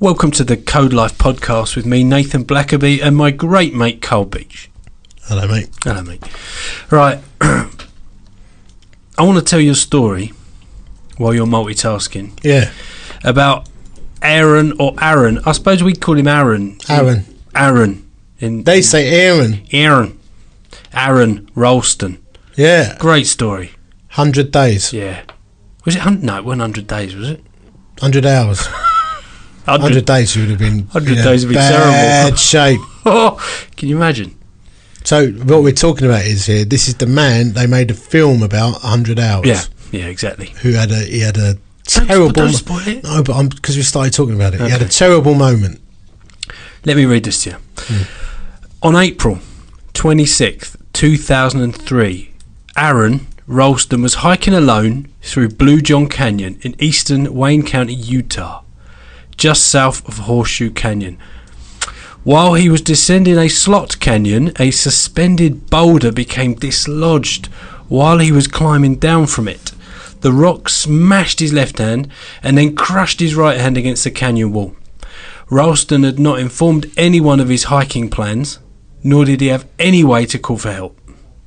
Welcome 0.00 0.30
to 0.32 0.44
the 0.44 0.56
Code 0.56 0.92
Life 0.92 1.16
podcast 1.18 1.76
with 1.76 1.84
me, 1.84 2.02
Nathan 2.04 2.44
Blackerby, 2.44 3.02
and 3.02 3.16
my 3.16 3.30
great 3.30 3.74
mate, 3.74 4.00
Carl 4.00 4.24
Beach. 4.24 4.70
Hello, 5.24 5.46
mate. 5.46 5.68
Hello, 5.84 6.02
mate. 6.02 6.22
Right. 6.90 7.18
I 7.40 7.68
want 9.18 9.38
to 9.38 9.44
tell 9.44 9.60
you 9.60 9.72
a 9.72 9.76
story 9.76 10.32
while 11.18 11.34
you're 11.34 11.46
multitasking 11.46 12.38
Yeah, 12.42 12.70
about 13.22 13.68
Aaron 14.22 14.72
or 14.80 14.94
Aaron. 15.00 15.38
I 15.44 15.52
suppose 15.52 15.82
we 15.82 15.94
call 15.94 16.16
him 16.16 16.28
Aaron. 16.28 16.78
Aaron. 16.88 17.24
Aaron. 17.54 18.10
In 18.38 18.64
They 18.64 18.80
say 18.80 19.26
Aaron. 19.26 19.66
Aaron. 19.72 20.18
Aron 20.94 21.50
Ralston. 21.54 22.24
Yeah, 22.56 22.96
Great 22.98 23.26
story. 23.26 23.72
hundred 24.08 24.50
days, 24.50 24.92
Yeah. 24.92 25.22
Was 25.84 25.96
it? 25.96 26.00
hun- 26.02 26.20
No, 26.22 26.36
it 26.38 26.44
wasn't 26.44 26.60
100 26.60 26.86
days, 26.86 27.14
was 27.14 27.28
it? 27.30 27.42
hundred 28.00 28.24
hours, 28.26 28.66
100. 29.64 29.80
hundred 29.82 30.04
days. 30.04 30.34
You 30.36 30.42
would 30.42 30.50
have 30.50 30.58
been 30.58 30.78
100 30.88 31.12
in 31.12 31.18
a 31.18 31.22
days 31.22 31.44
would 31.44 31.50
be 31.50 31.54
bad 31.56 32.20
terrible. 32.22 32.36
shape. 32.36 32.80
Oh, 33.06 33.66
can 33.76 33.88
you 33.88 33.96
imagine? 33.96 34.36
So 35.04 35.28
what 35.30 35.62
we're 35.62 35.72
talking 35.72 36.06
about 36.06 36.26
is 36.26 36.44
here. 36.46 36.66
This 36.66 36.86
is 36.86 36.96
the 36.96 37.06
man 37.06 37.54
they 37.54 37.66
made 37.66 37.90
a 37.90 37.94
film 37.94 38.42
about 38.42 38.82
hundred 38.82 39.18
hours. 39.18 39.46
Yeah. 39.46 39.62
Yeah, 39.90 40.06
exactly. 40.06 40.48
Who 40.62 40.72
had 40.72 40.90
a 40.90 40.96
he 41.04 41.20
had 41.20 41.36
a 41.38 41.54
Don't- 41.54 42.06
terrible. 42.06 42.32
don't 42.32 42.52
spoil 42.52 42.86
it. 42.86 43.02
No, 43.04 43.22
but 43.22 43.34
I'm 43.36 43.48
because 43.48 43.76
we 43.76 43.82
started 43.82 44.12
talking 44.12 44.34
about 44.34 44.52
it. 44.54 44.60
He 44.60 44.68
had 44.68 44.82
a 44.82 44.88
terrible 44.88 45.34
moment. 45.34 45.80
Let 46.84 46.96
me 46.96 47.06
read 47.06 47.24
this 47.24 47.42
to 47.44 47.50
you. 47.50 47.56
Hmm. 47.78 48.02
On 48.82 48.96
April 48.96 49.38
26th, 49.94 50.76
2003, 50.92 52.32
Aron 52.76 53.26
Ralston 53.46 54.02
was 54.02 54.14
hiking 54.16 54.54
alone 54.54 55.08
through 55.22 55.48
Blue 55.48 55.80
John 55.80 56.06
Canyon 56.08 56.58
in 56.62 56.74
eastern 56.78 57.34
Wayne 57.34 57.62
County, 57.64 57.94
Utah, 57.94 58.62
just 59.40 59.66
south 59.66 60.06
of 60.06 60.18
Horseshoe 60.18 60.70
Canyon. 60.70 61.18
While 62.24 62.54
he 62.54 62.68
was 62.68 62.82
descending 62.82 63.38
a 63.38 63.48
slot 63.48 63.98
canyon, 63.98 64.52
a 64.60 64.70
suspended 64.70 65.70
boulder 65.70 66.12
became 66.12 66.54
dislodged 66.54 67.46
while 67.88 68.18
he 68.18 68.30
was 68.30 68.46
climbing 68.46 68.96
down 68.96 69.26
from 69.26 69.48
it. 69.48 69.72
The 70.20 70.30
rock 70.30 70.68
smashed 70.68 71.40
his 71.40 71.54
left 71.54 71.78
hand 71.78 72.08
and 72.42 72.58
then 72.58 72.76
crushed 72.76 73.20
his 73.20 73.34
right 73.34 73.58
hand 73.58 73.78
against 73.78 74.04
the 74.04 74.10
canyon 74.10 74.52
wall. 74.52 74.76
Ralston 75.48 76.04
had 76.04 76.18
not 76.18 76.38
informed 76.38 76.92
anyone 76.98 77.40
of 77.40 77.48
his 77.48 77.64
hiking 77.64 78.10
plans, 78.10 78.58
nor 79.02 79.24
did 79.24 79.40
he 79.40 79.46
have 79.46 79.66
any 79.78 80.04
way 80.04 80.26
to 80.26 80.38
call 80.38 80.58
for 80.58 80.70
help. 80.70 81.00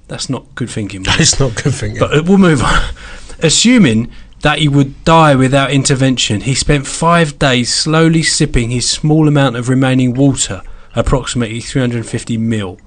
That's 0.07 0.31
not 0.31 0.55
good 0.55 0.71
thinking. 0.71 1.05
It's 1.19 1.39
not 1.39 1.53
good 1.63 1.75
thinking. 1.75 1.99
But 1.99 2.17
uh, 2.17 2.23
we'll 2.25 2.39
move 2.39 2.63
on. 2.63 2.89
Assuming 3.43 4.11
that 4.43 4.59
he 4.59 4.67
would 4.67 5.03
die 5.05 5.35
without 5.35 5.71
intervention, 5.71 6.41
he 6.41 6.53
spent 6.53 6.85
five 6.85 7.39
days 7.39 7.73
slowly 7.73 8.21
sipping 8.21 8.69
his 8.69 8.87
small 8.87 9.27
amount 9.27 9.55
of 9.55 9.69
remaining 9.69 10.13
water, 10.13 10.61
approximately 10.95 11.61
350 11.61 12.37
mil, 12.37 12.77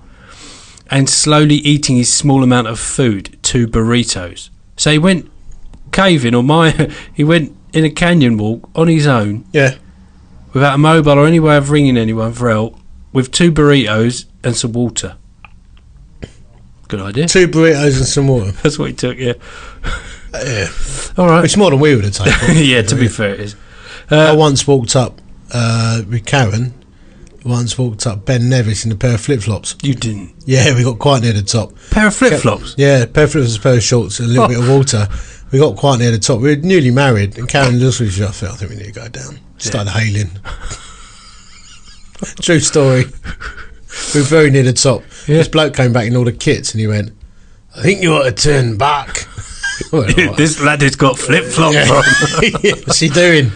and 0.91 1.09
slowly 1.09 1.57
eating 1.57 1.97
his 1.97 2.13
small 2.13 2.43
amount 2.43 2.69
of 2.69 2.79
food, 2.79 3.39
two 3.43 3.67
burritos. 3.67 4.51
So 4.77 4.93
he 4.93 4.99
went 4.99 5.31
caving, 5.93 6.35
or 6.35 6.43
my, 6.43 6.73
he 7.15 7.25
went 7.25 7.57
in 7.73 7.87
a 7.87 7.91
canyon 7.91 8.37
walk 8.37 8.69
on 8.75 8.89
his 8.89 9.07
own, 9.07 9.47
yeah, 9.53 9.77
without 10.53 10.75
a 10.75 10.79
mobile 10.79 11.19
or 11.19 11.27
any 11.27 11.41
way 11.41 11.57
of 11.57 11.71
ringing 11.71 11.97
anyone 11.97 12.35
for 12.35 12.51
help, 12.51 12.79
with 13.15 13.33
two 13.33 13.51
burritos 13.51 14.27
and 14.45 14.55
some 14.55 14.73
water. 14.73 15.17
Good 16.89 17.01
idea. 17.01 17.29
two 17.29 17.49
burritos 17.49 17.97
and 17.97 18.07
some 18.07 18.29
water. 18.29 18.51
That's 18.63 18.79
what 18.79 18.91
he 18.91 18.95
took, 18.95 19.17
yeah. 19.17 19.33
Yeah, 20.45 20.69
All 21.23 21.29
right. 21.29 21.45
it's 21.45 21.57
more 21.57 21.71
than 21.71 21.81
we 21.81 21.95
would 21.95 22.05
have 22.05 22.15
taken. 22.15 22.57
yeah, 22.65 22.83
to 22.83 22.95
be 22.97 23.09
fair, 23.09 23.35
it 23.35 23.41
is. 23.41 23.57
I 24.11 24.29
Uh, 24.29 24.37
once 24.37 24.67
walked 24.67 24.97
up 24.97 25.21
uh, 25.53 26.03
with 26.09 26.25
Karen. 26.27 26.75
Once 27.45 27.79
walked 27.79 28.07
up 28.09 28.25
Ben 28.25 28.49
Nevis 28.49 28.85
in 28.85 28.91
a 28.91 28.97
pair 28.97 29.15
of 29.15 29.21
flip 29.21 29.41
flops. 29.43 29.77
you 29.83 29.95
didn't. 29.95 30.35
Yeah, 30.47 30.75
we 30.75 30.83
got 30.83 30.99
quite 30.99 31.23
near 31.23 31.33
the 31.33 31.43
top. 31.43 31.73
Pair 31.91 32.09
of 32.09 32.15
flip 32.17 32.41
flops. 32.41 32.75
Yeah, 32.77 33.07
pair 33.07 33.25
of 33.25 33.31
flip 33.33 33.45
flops, 33.45 33.57
a 33.57 33.61
pair 33.61 33.75
of 33.77 33.83
shorts, 33.85 34.19
and 34.19 34.29
a 34.29 34.31
little 34.33 34.45
Oh. 34.45 34.49
bit 34.49 34.59
of 34.59 34.69
water. 34.69 35.09
We 35.53 35.61
got 35.61 35.77
quite 35.77 36.01
near 36.01 36.11
the 36.11 36.19
top. 36.19 36.41
We 36.41 36.57
were 36.57 36.61
newly 36.63 36.91
married, 36.91 37.39
and 37.39 37.49
Karen 37.49 37.79
just 37.79 38.01
was 38.01 38.17
just, 38.17 38.43
I 38.43 38.49
think 38.49 38.71
we 38.73 38.77
need 38.79 38.87
to 38.87 39.01
go 39.01 39.07
down. 39.09 39.39
Started 39.59 39.91
hailing. 39.91 40.31
True 42.41 42.61
story. 42.61 43.05
We 44.15 44.21
were 44.21 44.27
very 44.27 44.51
near 44.51 44.63
the 44.65 44.73
top. 44.73 45.03
Yeah. 45.29 45.37
This 45.39 45.49
bloke 45.49 45.75
came 45.75 45.93
back 45.93 46.07
in 46.07 46.17
all 46.17 46.25
the 46.25 46.33
kits, 46.33 46.73
and 46.73 46.81
he 46.81 46.87
went, 46.87 47.13
"I 47.77 47.83
think 47.83 48.03
you 48.03 48.13
ought 48.15 48.25
to 48.25 48.33
turn 48.33 48.77
back." 48.77 49.29
I 49.93 49.97
went, 49.97 50.19
"All 50.19 50.27
right." 50.27 50.37
this 50.37 50.61
lad 50.61 50.83
has 50.83 50.97
got 50.97 51.19
flip 51.19 51.45
flops 51.45 51.77
on. 51.91 52.05
What's 52.87 53.01
he 53.01 53.09
doing? 53.09 53.53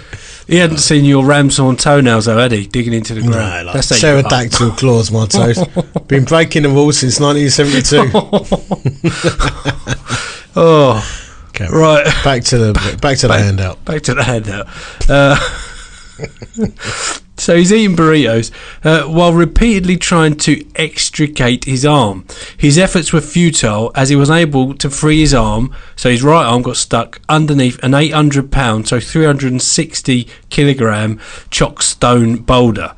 he 0.46 0.56
hadn't 0.56 0.78
seen 0.78 1.04
your 1.04 1.22
ramshorn 1.22 1.78
toenails, 1.78 2.24
though, 2.24 2.36
had 2.38 2.50
he? 2.52 2.66
Digging 2.66 2.92
into 2.92 3.14
the 3.14 3.20
ground. 3.20 3.36
No, 3.36 3.72
like 3.72 3.74
That's 3.74 4.00
pterodactyl 4.00 4.70
claws, 4.76 5.10
my 5.12 5.26
toes. 5.26 5.58
Been 6.08 6.24
breaking 6.24 6.64
the 6.64 6.68
rules 6.70 6.98
since 6.98 7.20
1972. 7.20 8.10
Oh, 10.56 11.00
Okay, 11.50 11.66
right. 11.70 12.04
Back 12.24 12.42
to 12.44 12.58
the 12.58 12.98
back 13.02 13.18
to 13.18 13.28
the 13.28 13.38
handout. 13.38 13.84
Back 13.84 14.02
to 14.02 14.14
the 14.14 14.22
handout. 14.24 14.66
Uh, 15.08 15.36
so 17.36 17.56
he's 17.56 17.72
eating 17.72 17.96
burritos 17.96 18.50
uh, 18.84 19.08
while 19.08 19.32
repeatedly 19.32 19.96
trying 19.96 20.36
to 20.36 20.64
extricate 20.76 21.64
his 21.64 21.84
arm. 21.86 22.26
His 22.56 22.78
efforts 22.78 23.12
were 23.12 23.20
futile 23.20 23.90
as 23.94 24.08
he 24.08 24.16
was 24.16 24.28
unable 24.28 24.74
to 24.74 24.90
free 24.90 25.20
his 25.20 25.34
arm, 25.34 25.74
so 25.96 26.10
his 26.10 26.22
right 26.22 26.44
arm 26.44 26.62
got 26.62 26.76
stuck 26.76 27.20
underneath 27.28 27.82
an 27.82 27.94
800 27.94 28.50
pound, 28.50 28.88
so 28.88 29.00
360 29.00 30.28
kilogram 30.48 31.18
chockstone 31.50 32.44
boulder. 32.44 32.94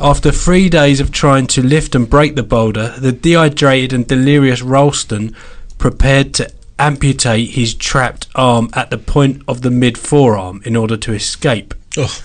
After 0.00 0.32
three 0.32 0.68
days 0.68 1.00
of 1.00 1.12
trying 1.12 1.46
to 1.48 1.62
lift 1.62 1.94
and 1.94 2.08
break 2.08 2.34
the 2.34 2.42
boulder, 2.42 2.94
the 2.98 3.12
dehydrated 3.12 3.92
and 3.92 4.06
delirious 4.06 4.62
Ralston 4.62 5.34
prepared 5.78 6.34
to 6.34 6.52
amputate 6.78 7.50
his 7.50 7.74
trapped 7.74 8.26
arm 8.34 8.68
at 8.72 8.90
the 8.90 8.98
point 8.98 9.42
of 9.46 9.62
the 9.62 9.70
mid 9.70 9.96
forearm 9.96 10.60
in 10.64 10.74
order 10.74 10.96
to 10.96 11.12
escape. 11.12 11.74
Oh, 11.96 12.22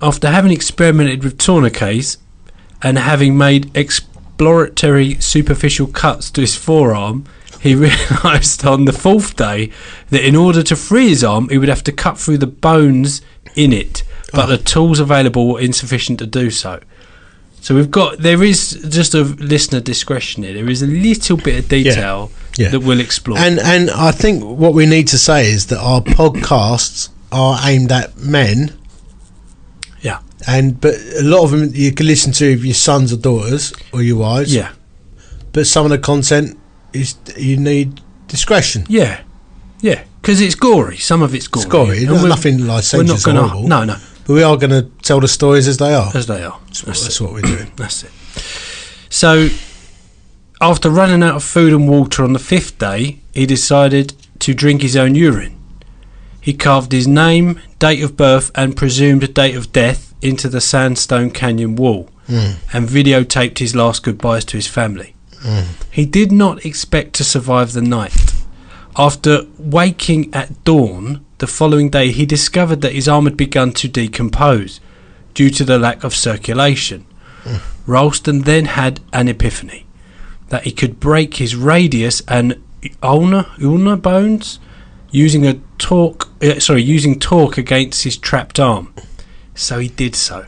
After 0.00 0.28
having 0.28 0.50
experimented 0.52 1.22
with 1.22 1.38
tourniquets 1.38 2.18
and 2.82 2.98
having 2.98 3.36
made 3.38 3.70
exploratory 3.76 5.14
superficial 5.20 5.86
cuts 5.86 6.30
to 6.32 6.40
his 6.40 6.56
forearm, 6.56 7.24
he 7.60 7.74
realised 7.76 8.66
on 8.66 8.84
the 8.86 8.92
fourth 8.92 9.36
day 9.36 9.70
that 10.10 10.26
in 10.26 10.34
order 10.34 10.62
to 10.64 10.74
free 10.74 11.08
his 11.10 11.22
arm, 11.22 11.48
he 11.50 11.58
would 11.58 11.68
have 11.68 11.84
to 11.84 11.92
cut 11.92 12.18
through 12.18 12.38
the 12.38 12.46
bones 12.48 13.22
in 13.54 13.72
it, 13.72 14.02
but 14.32 14.46
the 14.46 14.58
tools 14.58 14.98
available 14.98 15.46
were 15.52 15.60
insufficient 15.60 16.18
to 16.18 16.26
do 16.26 16.50
so. 16.50 16.80
So 17.60 17.76
we've 17.76 17.92
got 17.92 18.18
there 18.18 18.42
is 18.42 18.72
just 18.88 19.14
a 19.14 19.22
listener 19.22 19.78
discretion 19.78 20.42
here. 20.42 20.54
There 20.54 20.68
is 20.68 20.82
a 20.82 20.86
little 20.88 21.36
bit 21.36 21.60
of 21.62 21.68
detail 21.68 22.32
Yeah. 22.56 22.70
that 22.70 22.80
we'll 22.80 22.98
explore. 22.98 23.38
and 23.38 23.60
and 23.60 23.88
I 23.90 24.10
think 24.10 24.42
what 24.42 24.74
we 24.74 24.84
need 24.84 25.06
to 25.08 25.18
say 25.18 25.48
is 25.48 25.66
that 25.66 25.78
our 25.78 26.00
podcasts 26.00 27.08
are 27.32 27.58
aimed 27.64 27.90
at 27.90 28.16
men, 28.18 28.72
yeah, 30.00 30.20
and 30.46 30.80
but 30.80 30.94
a 30.94 31.22
lot 31.22 31.44
of 31.44 31.50
them 31.50 31.70
you 31.74 31.92
can 31.92 32.06
listen 32.06 32.32
to 32.34 32.44
if 32.52 32.64
your 32.64 32.74
sons 32.74 33.12
or 33.12 33.16
daughters 33.16 33.72
or 33.92 34.02
your 34.02 34.18
wives. 34.18 34.54
yeah, 34.54 34.72
But 35.52 35.66
some 35.66 35.84
of 35.84 35.90
the 35.90 35.98
content 35.98 36.58
is 36.92 37.16
you 37.36 37.56
need 37.56 38.00
discretion. 38.28 38.84
yeah, 38.88 39.22
yeah. 39.80 40.04
Because 40.20 40.40
it's 40.40 40.54
gory. 40.54 40.98
Some 40.98 41.20
of 41.22 41.34
it's 41.34 41.48
gory. 41.48 41.66
Gory, 41.68 42.04
And 42.04 42.28
nothing 42.28 42.58
We're 42.64 43.02
not 43.02 43.24
going 43.24 43.36
to. 43.64 43.68
No, 43.68 43.84
no. 43.84 43.96
But 44.24 44.34
we 44.34 44.44
are 44.44 44.56
going 44.56 44.70
to 44.70 44.82
tell 45.02 45.18
the 45.18 45.26
stories 45.26 45.66
as 45.66 45.78
they 45.78 45.94
are. 45.94 46.12
As 46.14 46.26
they 46.28 46.44
are. 46.44 46.60
That's, 46.66 46.82
That's, 46.82 47.02
that's 47.02 47.20
what 47.20 47.32
we're 47.32 47.40
doing. 47.40 47.72
That's 47.76 48.04
it. 48.04 48.10
So, 49.10 49.48
after 50.60 50.90
running 50.90 51.24
out 51.24 51.34
of 51.34 51.42
food 51.42 51.72
and 51.72 51.88
water 51.88 52.22
on 52.22 52.34
the 52.34 52.38
fifth 52.38 52.78
day, 52.78 53.18
he 53.34 53.46
decided 53.46 54.14
to 54.38 54.54
drink 54.54 54.82
his 54.82 54.96
own 54.96 55.16
urine. 55.16 55.58
He 56.42 56.52
carved 56.52 56.92
his 56.92 57.06
name, 57.08 57.58
date 57.78 58.02
of 58.02 58.16
birth, 58.16 58.50
and 58.54 58.76
presumed 58.76 59.32
date 59.32 59.54
of 59.54 59.72
death 59.72 60.12
into 60.20 60.48
the 60.48 60.60
sandstone 60.60 61.30
canyon 61.30 61.76
wall 61.76 62.08
Mm. 62.28 62.54
and 62.72 62.88
videotaped 62.88 63.58
his 63.58 63.74
last 63.74 64.02
goodbyes 64.04 64.44
to 64.46 64.56
his 64.56 64.68
family. 64.68 65.14
Mm. 65.44 65.64
He 65.90 66.04
did 66.04 66.30
not 66.30 66.64
expect 66.64 67.14
to 67.14 67.24
survive 67.24 67.72
the 67.72 67.82
night. 67.82 68.32
After 68.96 69.42
waking 69.58 70.32
at 70.32 70.62
dawn 70.64 71.24
the 71.38 71.46
following 71.48 71.90
day, 71.90 72.12
he 72.12 72.24
discovered 72.26 72.80
that 72.82 72.92
his 72.92 73.08
arm 73.08 73.24
had 73.24 73.36
begun 73.36 73.72
to 73.72 73.88
decompose 73.88 74.80
due 75.34 75.50
to 75.50 75.64
the 75.64 75.78
lack 75.78 76.04
of 76.04 76.14
circulation. 76.14 77.04
Ralston 77.86 78.42
then 78.42 78.66
had 78.66 79.00
an 79.12 79.28
epiphany 79.28 79.84
that 80.50 80.62
he 80.64 80.70
could 80.72 81.00
break 81.00 81.34
his 81.36 81.56
radius 81.56 82.22
and 82.28 82.56
ulnar, 83.02 83.46
ulnar 83.60 83.96
bones 83.96 84.60
using 85.12 85.46
a 85.46 85.54
torque, 85.78 86.28
uh, 86.42 86.58
sorry, 86.58 86.82
using 86.82 87.20
torque 87.20 87.56
against 87.58 88.02
his 88.04 88.16
trapped 88.16 88.58
arm. 88.58 88.92
So 89.54 89.78
he 89.78 89.88
did 89.88 90.16
so. 90.16 90.46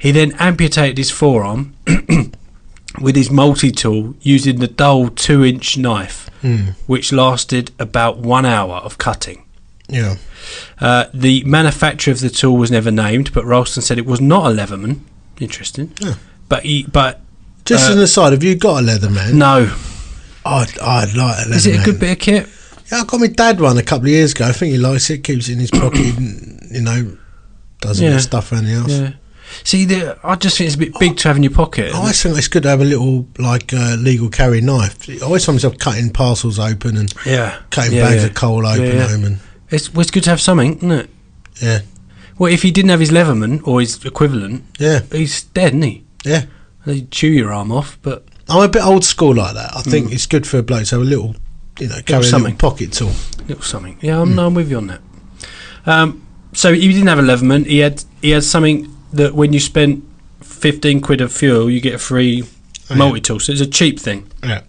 He 0.00 0.10
then 0.10 0.32
amputated 0.40 0.98
his 0.98 1.10
forearm 1.12 1.74
with 3.00 3.14
his 3.16 3.30
multi-tool 3.30 4.14
using 4.20 4.58
the 4.58 4.66
dull 4.68 5.08
two-inch 5.08 5.78
knife, 5.78 6.28
Mm. 6.42 6.74
which 6.88 7.12
lasted 7.12 7.70
about 7.78 8.18
one 8.18 8.44
hour 8.44 8.76
of 8.78 8.98
cutting. 8.98 9.44
Yeah. 9.88 10.16
Uh, 10.80 11.04
the 11.14 11.44
manufacturer 11.44 12.10
of 12.10 12.18
the 12.18 12.30
tool 12.30 12.56
was 12.56 12.68
never 12.72 12.90
named, 12.90 13.32
but 13.32 13.44
Ralston 13.44 13.80
said 13.82 13.96
it 13.96 14.06
was 14.06 14.20
not 14.20 14.50
a 14.50 14.54
Leatherman. 14.54 15.00
Interesting. 15.38 15.92
Yeah. 16.00 16.14
But 16.48 16.64
he, 16.64 16.82
but 16.84 17.20
Just 17.64 17.88
Uh, 17.88 17.92
an 17.92 18.00
aside, 18.00 18.32
have 18.32 18.42
you 18.42 18.56
got 18.56 18.82
a 18.82 18.86
Leatherman? 18.86 19.34
no. 19.34 19.72
I'd, 20.44 20.76
I'd 20.80 21.14
like 21.14 21.46
a 21.46 21.48
Leatherman. 21.50 21.54
Is 21.54 21.66
it 21.66 21.80
a 21.80 21.84
good 21.84 22.00
bit 22.00 22.10
of 22.12 22.18
kit? 22.18 22.48
Yeah, 22.92 23.00
I 23.00 23.04
got 23.04 23.20
my 23.20 23.26
dad 23.26 23.58
one 23.60 23.78
a 23.78 23.82
couple 23.82 24.04
of 24.06 24.10
years 24.10 24.32
ago. 24.32 24.44
I 24.46 24.52
think 24.52 24.72
he 24.72 24.78
likes 24.78 25.08
it, 25.10 25.24
keeps 25.24 25.48
it 25.48 25.54
in 25.54 25.60
his 25.60 25.70
pocket, 25.82 26.16
and, 26.18 26.68
you 26.70 26.82
know, 26.82 27.16
does 27.80 27.98
a 28.00 28.04
bit 28.04 28.10
Yeah. 28.12 28.18
stuff 28.18 28.52
around 28.52 28.66
the 28.66 28.74
house. 28.74 28.90
Yeah. 28.90 29.12
See, 29.64 29.84
the, 29.84 30.18
I 30.22 30.34
just 30.36 30.56
think 30.58 30.66
it's 30.68 30.76
a 30.76 30.78
bit 30.78 30.98
big 30.98 31.16
to 31.18 31.28
have 31.28 31.36
in 31.36 31.42
your 31.42 31.52
pocket. 31.52 31.92
I 31.92 31.96
always 31.98 32.22
think 32.22 32.36
it's 32.38 32.48
good 32.48 32.62
to 32.64 32.68
have 32.70 32.80
a 32.80 32.84
little, 32.84 33.26
like, 33.38 33.72
uh, 33.72 33.96
legal 33.98 34.28
carry 34.30 34.60
knife. 34.60 35.08
I 35.08 35.18
always 35.24 35.44
find 35.44 35.56
myself 35.56 35.78
cutting 35.78 36.10
parcels 36.10 36.58
open 36.58 36.96
and 36.96 37.12
yeah. 37.26 37.58
cutting 37.70 37.92
Yeah, 37.94 38.08
bags 38.08 38.22
yeah. 38.22 38.28
of 38.28 38.34
coal 38.34 38.66
open 38.66 38.84
Yeah, 38.84 38.92
yeah. 38.94 39.08
home. 39.08 39.24
And, 39.24 39.38
It's, 39.70 39.92
well, 39.92 40.02
it's 40.02 40.10
good 40.10 40.24
to 40.24 40.30
have 40.30 40.40
something, 40.40 40.76
isn't 40.76 40.90
it? 40.92 41.10
yeah, 41.62 41.80
Well, 42.38 42.52
if 42.52 42.62
he 42.62 42.70
didn't 42.70 42.90
have 42.90 43.00
his 43.00 43.10
Leatherman 43.10 43.66
or 43.66 43.80
his 43.80 44.02
equivalent, 44.04 44.64
yeah, 44.78 45.00
he's 45.10 45.42
dead, 45.44 45.68
isn't 45.72 45.82
he? 45.82 46.04
yeah. 46.24 46.44
They 46.84 47.02
chew 47.02 47.28
your 47.28 47.52
arm 47.52 47.70
off, 47.72 47.96
but 48.02 48.24
I'm 48.48 48.62
a 48.62 48.68
bit 48.68 48.84
old 48.84 49.04
school 49.04 49.34
like 49.36 49.54
that. 49.54 49.70
I 49.76 49.82
think 49.82 50.12
it's 50.12 50.26
good 50.26 50.46
for 50.46 50.58
a 50.58 50.62
bloke 50.64 50.84
to 50.86 50.96
have 50.96 51.02
a 51.02 51.08
little, 51.08 51.36
you 51.78 51.88
know, 51.88 51.96
carry 52.06 52.22
a 52.22 52.26
Mm. 52.26 52.30
something. 52.30 52.54
little 52.54 52.70
pocket 52.70 52.92
tool. 52.92 53.12
little 53.48 53.62
something. 53.62 53.96
Yeah, 54.00 54.20
I'm, 54.20 54.38
I'm 54.38 54.54
with 54.54 54.70
you 54.70 54.76
on 54.78 54.86
that. 54.88 55.00
Um, 55.86 56.22
so 56.52 56.72
he 56.74 56.88
didn't 56.92 57.08
have 57.08 57.18
a 57.18 57.22
Leatherman. 57.22 57.66
He 57.66 57.78
had 57.78 58.04
he 58.20 58.30
had 58.30 58.44
something 58.44 58.94
that 59.12 59.34
when 59.34 59.52
you 59.52 59.60
spent 59.60 60.04
fifteen 60.42 61.00
quid 61.00 61.20
of 61.20 61.32
fuel, 61.32 61.70
you 61.70 61.80
get 61.80 61.94
a 61.94 61.98
free 61.98 62.44
Oh, 62.90 62.94
multi 62.96 63.20
tool. 63.20 63.40
So 63.40 63.52
it's 63.52 63.60
a 63.60 63.66
cheap 63.66 63.98
thing. 63.98 64.26
Yeah. 64.44 64.62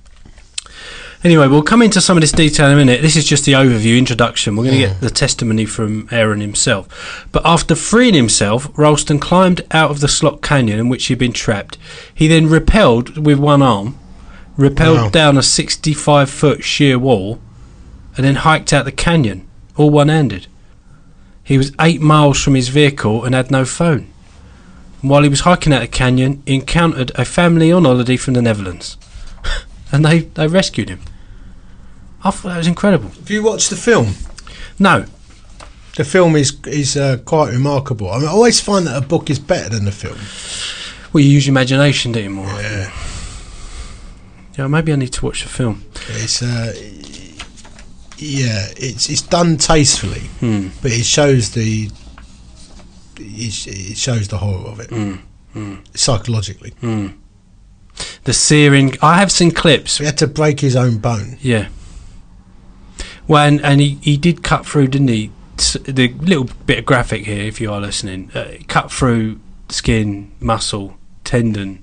Anyway, 1.23 1.47
we'll 1.47 1.63
come 1.63 1.81
into 1.81 2.01
some 2.01 2.17
of 2.17 2.21
this 2.21 2.33
detail 2.33 2.67
in 2.67 2.73
a 2.73 2.75
minute. 2.75 3.01
This 3.01 3.15
is 3.15 3.23
just 3.25 3.45
the 3.45 3.53
overview, 3.53 3.97
introduction. 3.97 4.55
We're 4.57 4.65
going 4.65 4.77
to 4.81 4.85
Mm. 4.87 4.89
get 4.89 5.01
the 5.01 5.09
testimony 5.09 5.63
from 5.65 6.07
Aron 6.11 6.41
himself. 6.41 7.25
But 7.31 7.43
after 7.45 7.75
freeing 7.75 8.13
himself, 8.13 8.69
Ralston 8.75 9.19
climbed 9.19 9.61
out 9.71 9.89
of 9.89 10.01
the 10.01 10.09
slot 10.09 10.41
canyon 10.41 10.79
in 10.79 10.89
which 10.89 11.05
he'd 11.05 11.17
been 11.19 11.31
trapped. 11.31 11.77
He 12.13 12.27
then 12.27 12.47
rappelled 12.49 13.17
with 13.17 13.39
one 13.39 13.61
arm, 13.61 13.97
rappelled 14.57 14.95
Wow. 14.97 15.09
down 15.09 15.37
a 15.37 15.43
65 15.43 16.29
foot 16.29 16.63
sheer 16.63 16.97
wall, 16.99 17.39
and 18.15 18.25
then 18.25 18.35
hiked 18.35 18.71
out 18.73 18.85
the 18.85 18.91
canyon, 18.91 19.47
all 19.75 19.89
one 19.89 20.09
handed. 20.09 20.47
He 21.43 21.57
was 21.57 21.71
eight 21.79 22.01
miles 22.01 22.41
from 22.41 22.55
his 22.55 22.69
vehicle 22.69 23.23
and 23.25 23.35
had 23.35 23.51
no 23.51 23.65
phone. 23.65 24.07
And 25.01 25.09
while 25.09 25.23
he 25.23 25.29
was 25.29 25.41
hiking 25.41 25.73
out 25.73 25.81
the 25.81 25.87
canyon, 25.87 26.41
he 26.45 26.55
encountered 26.55 27.11
a 27.15 27.25
family 27.25 27.71
on 27.71 27.83
holiday 27.85 28.15
from 28.15 28.35
the 28.35 28.41
Netherlands. 28.41 28.95
and 29.91 30.05
they, 30.05 30.19
they 30.19 30.47
rescued 30.47 30.89
him. 30.89 30.99
I 32.23 32.31
thought 32.31 32.49
that 32.49 32.57
was 32.57 32.67
incredible. 32.67 33.09
Have 33.09 33.29
you 33.29 33.43
watched 33.43 33.69
the 33.69 33.75
film? 33.75 34.13
No, 34.79 35.05
The 35.97 36.05
film 36.05 36.35
is 36.37 36.57
is 36.65 36.95
uh, 36.95 37.17
quite 37.25 37.51
remarkable. 37.51 38.09
I, 38.09 38.17
mean, 38.19 38.27
I 38.27 38.31
always 38.31 38.59
find 38.61 38.87
that 38.87 38.97
a 38.97 39.05
book 39.05 39.29
is 39.29 39.39
better 39.39 39.69
than 39.69 39.83
the 39.85 39.91
film. 39.91 40.17
well, 41.11 41.21
you 41.23 41.29
use 41.29 41.45
your 41.45 41.51
imagination, 41.53 42.11
don't 42.13 42.23
you, 42.23 42.29
more? 42.29 42.47
Yeah. 42.61 42.89
Yeah, 44.57 44.67
maybe 44.67 44.93
I 44.93 44.95
need 44.95 45.13
to 45.13 45.25
watch 45.25 45.43
the 45.43 45.49
film. 45.49 45.83
It's 46.09 46.41
uh, 46.43 46.73
yeah, 48.17 48.67
it's 48.77 49.09
it's 49.09 49.21
done 49.21 49.57
tastefully, 49.57 50.21
Hmm. 50.39 50.67
but 50.81 50.91
it 50.91 51.05
shows 51.05 51.51
the 51.51 51.89
it, 53.17 53.67
it 53.67 53.97
shows 53.97 54.27
the 54.27 54.37
horror 54.37 54.67
of 54.69 54.79
it 54.79 54.89
Mm. 54.89 55.19
Mm. 55.55 55.97
psychologically. 55.97 56.71
Hmm. 56.81 57.07
The 58.23 58.33
searing. 58.33 58.95
I 59.01 59.17
have 59.19 59.31
seen 59.31 59.51
clips. 59.51 59.97
He 59.99 60.05
had 60.05 60.17
to 60.19 60.27
break 60.27 60.59
his 60.61 60.75
own 60.75 60.97
bone. 60.97 61.37
Yeah. 61.41 61.67
Well, 63.27 63.47
and, 63.47 63.61
and 63.61 63.79
he, 63.79 63.97
he 64.01 64.17
did 64.17 64.43
cut 64.43 64.65
through, 64.65 64.87
didn't 64.87 65.07
he? 65.09 65.31
The 65.85 66.13
little 66.19 66.45
bit 66.65 66.79
of 66.79 66.85
graphic 66.85 67.25
here, 67.25 67.43
if 67.43 67.61
you 67.61 67.71
are 67.71 67.79
listening, 67.79 68.31
uh, 68.33 68.55
cut 68.67 68.91
through 68.91 69.39
skin, 69.69 70.31
muscle, 70.39 70.97
tendon, 71.23 71.82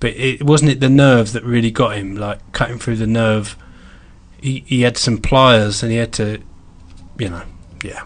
but 0.00 0.10
it 0.16 0.42
wasn't 0.42 0.70
it 0.72 0.80
the 0.80 0.88
nerve 0.88 1.32
that 1.32 1.42
really 1.44 1.70
got 1.70 1.96
him, 1.96 2.16
like 2.16 2.40
cutting 2.52 2.78
through 2.78 2.96
the 2.96 3.06
nerve. 3.06 3.56
He 4.40 4.62
he 4.66 4.82
had 4.82 4.96
some 4.96 5.18
pliers 5.18 5.82
and 5.82 5.90
he 5.92 5.98
had 5.98 6.12
to, 6.14 6.38
you 7.18 7.28
know, 7.30 7.42
yeah. 7.82 8.04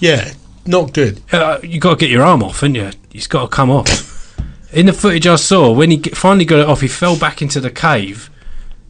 Yeah, 0.00 0.32
not 0.64 0.92
good. 0.94 1.20
Uh, 1.32 1.58
you 1.62 1.80
got 1.80 1.90
to 1.90 1.96
get 1.96 2.10
your 2.10 2.22
arm 2.22 2.42
off, 2.42 2.60
haven't 2.60 2.76
you? 2.76 2.90
It's 3.12 3.26
got 3.26 3.42
to 3.42 3.48
come 3.48 3.70
off. 3.70 4.36
In 4.72 4.86
the 4.86 4.92
footage 4.92 5.26
I 5.26 5.36
saw, 5.36 5.72
when 5.72 5.90
he 5.90 5.98
finally 5.98 6.44
got 6.44 6.60
it 6.60 6.68
off, 6.68 6.82
he 6.82 6.88
fell 6.88 7.18
back 7.18 7.42
into 7.42 7.58
the 7.60 7.70
cave, 7.70 8.30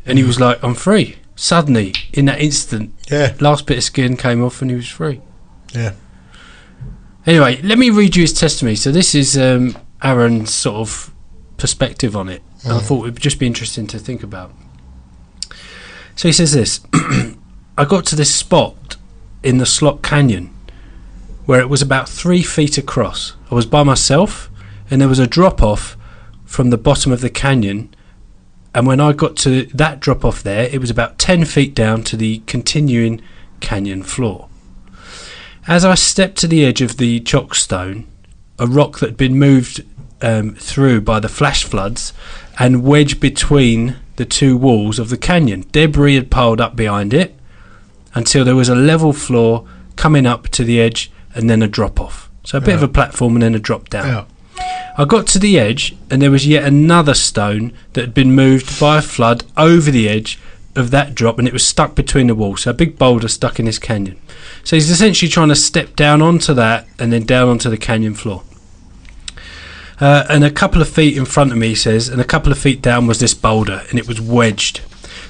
and 0.05 0.19
he 0.19 0.25
was 0.25 0.39
like, 0.41 0.63
"I'm 0.63 0.75
free." 0.75 1.17
Suddenly, 1.37 1.95
in 2.13 2.25
that 2.27 2.41
instant, 2.41 2.93
Yeah, 3.11 3.35
last 3.41 3.65
bit 3.67 3.79
of 3.79 3.85
skin 3.85 4.17
came 4.17 4.43
off, 4.45 4.61
and 4.61 4.71
he 4.71 4.77
was 4.77 4.89
free. 4.89 5.21
yeah. 5.73 5.93
Anyway, 7.27 7.61
let 7.63 7.79
me 7.79 7.91
read 7.91 8.17
you 8.17 8.23
his 8.23 8.33
testimony. 8.33 8.75
So 8.75 8.91
this 8.91 9.15
is 9.15 9.37
um, 9.39 9.77
Aaron's 10.03 10.53
sort 10.53 10.77
of 10.77 11.13
perspective 11.59 12.17
on 12.17 12.29
it. 12.31 12.43
And 12.65 12.73
I 12.73 12.79
Mm. 12.79 12.83
thought 12.83 13.07
it 13.07 13.13
would 13.15 13.23
just 13.23 13.39
be 13.39 13.47
interesting 13.47 13.87
to 13.89 13.99
think 13.99 14.23
about. 14.23 14.53
So 16.17 16.29
he 16.29 16.33
says 16.33 16.53
this: 16.53 16.81
I 17.79 17.85
got 17.85 18.07
to 18.07 18.17
this 18.17 18.35
spot 18.35 18.97
in 19.43 19.59
the 19.59 19.67
Slot 19.67 20.03
Canyon 20.03 20.51
where 21.47 21.61
it 21.61 21.69
was 21.69 21.81
about 21.81 22.09
three 22.09 22.43
feet 22.43 22.77
across. 22.77 23.35
I 23.51 23.55
was 23.55 23.65
by 23.67 23.83
myself, 23.83 24.51
and 24.91 25.01
there 25.01 25.09
was 25.09 25.19
a 25.19 25.27
drop 25.27 25.63
off 25.63 25.97
from 26.45 26.71
the 26.71 26.77
bottom 26.79 27.11
of 27.13 27.21
the 27.21 27.31
canyon. 27.31 27.89
And 28.75 28.87
when 28.87 29.01
I 29.01 29.13
got 29.13 29.37
to 29.39 29.65
that 29.73 29.99
drop 30.01 30.25
off 30.27 30.43
there, 30.43 30.65
it 30.71 30.79
was 30.79 30.91
about 30.91 31.19
10 31.19 31.47
feet 31.47 31.75
down 31.75 32.03
to 32.05 32.17
the 32.19 32.43
continuing 32.47 33.23
canyon 33.61 34.03
floor. 34.03 34.49
As 35.67 35.85
I 35.87 35.95
stepped 35.95 36.37
to 36.39 36.47
the 36.49 36.65
edge 36.67 36.83
of 36.83 36.99
the 36.99 37.21
chockstone, 37.21 38.05
a 38.59 38.67
rock 38.67 38.99
that 38.99 39.07
had 39.11 39.17
been 39.17 39.39
moved 39.39 39.83
um, 40.23 40.55
through 40.55 41.01
by 41.03 41.21
the 41.21 41.29
flash 41.29 41.65
floods 41.65 42.13
and 42.59 42.83
wedged 42.83 43.21
between 43.21 43.97
the 44.17 44.25
two 44.25 44.57
walls 44.57 44.99
of 44.99 45.11
the 45.11 45.17
canyon, 45.17 45.65
debris 45.73 46.17
had 46.17 46.31
piled 46.31 46.61
up 46.61 46.75
behind 46.75 47.15
it 47.15 47.35
until 48.15 48.45
there 48.45 48.57
was 48.57 48.69
a 48.69 48.75
level 48.75 49.13
floor 49.13 49.67
coming 49.97 50.27
up 50.27 50.49
to 50.49 50.65
the 50.65 50.81
edge 50.81 51.11
and 51.35 51.49
then 51.49 51.63
a 51.63 51.69
drop 51.69 52.01
off. 52.01 52.29
So 52.45 52.59
a 52.59 52.61
bit 52.61 52.75
of 52.75 52.83
a 52.83 52.89
platform 52.89 53.35
and 53.35 53.43
then 53.43 53.55
a 53.55 53.59
drop 53.59 53.89
down. 53.91 54.07
Yeah. 54.07 54.25
I 54.97 55.05
got 55.05 55.29
to 55.29 55.39
the 55.39 55.59
edge, 55.59 55.95
and 56.11 56.21
there 56.21 56.31
was 56.31 56.47
yet 56.47 56.65
another 56.65 57.15
stone 57.15 57.73
that 57.93 58.01
had 58.01 58.15
been 58.15 58.33
moved 58.33 58.81
by 58.81 58.99
a 58.99 59.03
flood 59.03 59.45
over 59.57 59.93
the 59.93 60.09
edge 60.09 60.41
of 60.75 60.91
that 60.91 61.15
drop, 61.15 61.39
and 61.39 61.47
it 61.47 61.53
was 61.53 61.65
stuck 61.65 61.95
between 61.95 62.27
the 62.27 62.35
walls. 62.35 62.63
So 62.63 62.71
a 62.71 62.75
big 62.75 62.99
boulder 62.99 63.29
stuck 63.29 63.61
in 63.61 63.67
this 63.67 63.79
canyon. 63.79 64.19
So 64.65 64.75
he's 64.75 64.91
essentially 64.91 65.29
trying 65.29 65.51
to 65.51 65.55
step 65.55 65.95
down 65.95 66.21
onto 66.21 66.53
that 66.55 66.89
and 66.99 67.13
then 67.13 67.25
down 67.25 67.49
onto 67.49 67.71
the 67.71 67.77
canyon 67.77 68.15
floor. 68.15 68.43
Uh, 70.01 70.25
and 70.29 70.45
a 70.45 70.51
couple 70.51 70.81
of 70.81 70.89
feet 70.89 71.17
in 71.17 71.25
front 71.25 71.51
of 71.51 71.59
me, 71.59 71.69
he 71.69 71.75
says, 71.75 72.09
and 72.09 72.21
a 72.21 72.25
couple 72.25 72.53
of 72.53 72.59
feet 72.59 72.81
down 72.81 73.07
was 73.07 73.19
this 73.19 73.35
boulder, 73.35 73.83
and 73.91 73.99
it 73.99 74.07
was 74.07 74.21
wedged. 74.21 74.81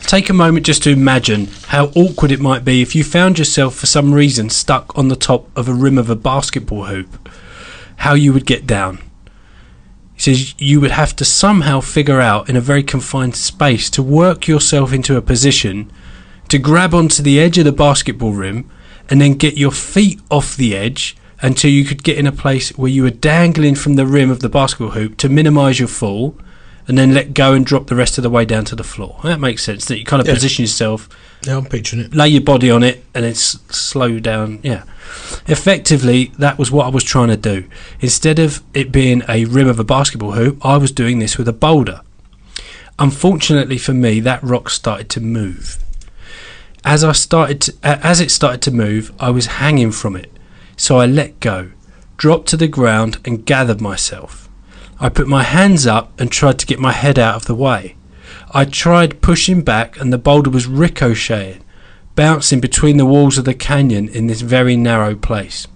Take 0.03 0.31
a 0.31 0.35
moment 0.35 0.67
just 0.67 0.83
to 0.85 0.91
imagine 0.91 1.49
how 1.67 1.87
awkward 1.95 2.31
it 2.31 2.41
might 2.41 2.65
be 2.65 2.83
if 2.83 2.95
you 2.95 3.05
found 3.05 3.39
yourself 3.39 3.75
for 3.75 3.87
some 3.87 4.15
reason 4.15 4.49
stuck 4.49 4.97
on 4.97 5.09
the 5.09 5.17
top 5.17 5.55
of 5.57 5.69
a 5.69 5.75
rim 5.75 5.99
of 5.99 6.09
a 6.09 6.17
basketball 6.17 6.85
hoop. 6.85 7.29
How 7.97 8.15
you 8.15 8.33
would 8.33 8.47
get 8.47 8.67
down. 8.67 8.99
He 10.15 10.23
says 10.23 10.55
you 10.59 10.81
would 10.81 10.93
have 10.93 11.15
to 11.17 11.25
somehow 11.25 11.81
figure 11.81 12.21
out 12.21 12.49
in 12.49 12.57
a 12.57 12.61
very 12.61 12.83
confined 12.83 13.37
space 13.37 13.91
to 13.91 14.03
work 14.03 14.49
yourself 14.49 14.93
into 14.93 15.17
a 15.17 15.23
position 15.23 15.91
to 16.49 16.59
grab 16.59 16.95
onto 16.95 17.23
the 17.23 17.39
edge 17.39 17.59
of 17.59 17.67
the 17.67 17.73
basketball 17.73 18.33
rim 18.33 18.69
and 19.11 19.21
then 19.21 19.35
get 19.35 19.57
your 19.57 19.71
feet 19.71 20.21
off 20.31 20.57
the 20.57 20.75
edge 20.75 21.17
until 21.41 21.71
you 21.71 21.85
could 21.85 22.03
get 22.03 22.19
in 22.19 22.27
a 22.27 22.33
place 22.33 22.71
where 22.77 22.91
you 22.91 23.03
were 23.03 23.11
dangling 23.11 23.75
from 23.75 23.95
the 23.95 24.07
rim 24.07 24.31
of 24.31 24.41
the 24.41 24.49
basketball 24.49 24.91
hoop 24.91 25.17
to 25.19 25.29
minimize 25.29 25.79
your 25.79 25.89
fall 25.89 26.37
and 26.89 26.97
then 26.99 27.13
let 27.15 27.35
go 27.35 27.53
and 27.53 27.67
drop 27.67 27.87
the 27.89 27.95
rest 27.95 28.19
of 28.19 28.23
the 28.23 28.31
way 28.31 28.45
down 28.45 28.65
to 28.65 28.75
the 28.75 28.83
floor. 28.83 29.21
That 29.23 29.39
makes 29.41 29.63
sense 29.63 29.85
that 29.87 29.99
you 29.99 30.05
kind 30.05 30.21
of 30.21 30.27
Yeah. 30.27 30.35
position 30.35 30.63
yourself 30.63 31.09
Yeah, 31.47 31.59
I'm 31.59 31.67
picturing 31.67 32.03
it. 32.03 32.15
lay 32.15 32.29
your 32.29 32.41
body 32.41 32.71
on 32.71 32.83
it 32.83 33.05
and 33.15 33.25
then 33.25 33.35
slow 33.35 34.19
down. 34.19 34.59
Yeah. 34.63 34.83
Effectively, 35.47 36.33
that 36.39 36.59
was 36.59 36.71
what 36.71 36.87
I 36.87 36.89
was 36.91 37.05
trying 37.05 37.29
to 37.29 37.37
do. 37.37 37.65
Instead 38.01 38.39
of 38.39 38.63
it 38.75 38.91
being 38.91 39.23
a 39.29 39.45
rim 39.45 39.69
of 39.69 39.79
a 39.79 39.85
basketball 39.85 40.33
hoop, 40.33 40.65
I 40.65 40.77
was 40.77 40.91
doing 40.91 41.19
this 41.19 41.39
with 41.39 41.47
a 41.49 41.53
boulder. 41.53 42.01
Unfortunately 42.99 43.79
for 43.79 43.93
me, 43.95 44.19
that 44.21 44.43
rock 44.43 44.71
started 44.71 45.09
to 45.11 45.21
move. 45.21 45.79
As 46.85 47.05
I 47.05 47.13
started, 47.13 47.61
to, 47.63 47.73
as 47.85 48.21
it 48.21 48.31
started 48.31 48.63
to 48.63 48.71
move, 48.71 49.13
I 49.21 49.31
was 49.31 49.47
hanging 49.47 49.93
from 49.93 50.17
it. 50.17 50.33
So 50.79 50.99
I 50.99 51.07
let 51.07 51.41
go, 51.41 51.73
dropped 52.17 52.47
to 52.49 52.57
the 52.57 52.69
ground, 52.69 53.19
and 53.25 53.45
gathered 53.45 53.81
myself. 53.81 54.49
I 55.01 55.09
put 55.09 55.27
my 55.27 55.43
hands 55.43 55.89
up 55.89 56.19
and 56.21 56.31
tried 56.31 56.61
to 56.61 56.67
get 56.67 56.79
my 56.79 56.93
head 56.93 57.19
out 57.19 57.35
of 57.35 57.47
the 57.47 57.55
way. 57.55 57.97
I 58.53 58.65
tried 58.65 59.21
pushing 59.21 59.63
back, 59.63 60.01
and 60.01 60.13
the 60.13 60.19
boulder 60.19 60.51
was 60.51 60.69
ricocheting, 60.69 61.65
bouncing 62.15 62.61
between 62.61 62.97
the 62.97 63.07
walls 63.07 63.39
of 63.39 63.45
the 63.45 63.55
canyon 63.55 64.09
in 64.09 64.29
this 64.29 64.41
very 64.41 64.77
narrow 64.77 65.17
place. 65.17 65.67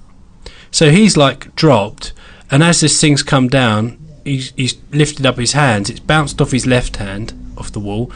So 0.70 0.92
he's 0.92 1.16
like 1.16 1.54
dropped, 1.56 2.12
and 2.48 2.62
as 2.62 2.80
this 2.80 3.00
thing's 3.00 3.24
come 3.24 3.48
down, 3.48 3.98
he's, 4.24 4.52
he's 4.56 4.76
lifted 4.92 5.26
up 5.26 5.36
his 5.36 5.52
hands. 5.52 5.90
It's 5.90 5.98
bounced 5.98 6.40
off 6.40 6.52
his 6.52 6.64
left 6.64 6.98
hand, 6.98 7.34
off 7.58 7.72
the 7.72 7.80
wall, 7.80 8.12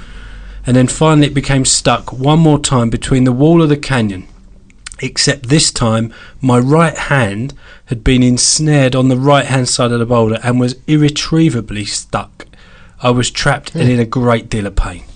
and 0.64 0.76
then 0.76 0.86
finally 0.86 1.26
it 1.26 1.34
became 1.34 1.64
stuck 1.64 2.12
one 2.12 2.38
more 2.38 2.60
time 2.60 2.90
between 2.90 3.24
the 3.24 3.32
wall 3.32 3.60
of 3.60 3.70
the 3.70 3.76
canyon 3.76 4.28
Except 5.00 5.48
this 5.48 5.70
time, 5.70 6.12
my 6.40 6.58
right 6.58 6.96
hand 6.96 7.52
had 7.86 8.02
been 8.02 8.22
ensnared 8.22 8.96
on 8.96 9.08
the 9.08 9.16
right 9.16 9.44
hand 9.44 9.68
side 9.68 9.92
of 9.92 9.98
the 9.98 10.06
boulder 10.06 10.38
and 10.42 10.58
was 10.58 10.76
irretrievably 10.86 11.84
stuck. 11.84 12.46
I 13.02 13.10
was 13.10 13.30
trapped 13.30 13.74
and 13.74 13.90
in 13.90 14.00
a 14.00 14.06
great 14.06 14.48
deal 14.48 14.66
of 14.66 14.74
pain. 14.74 15.04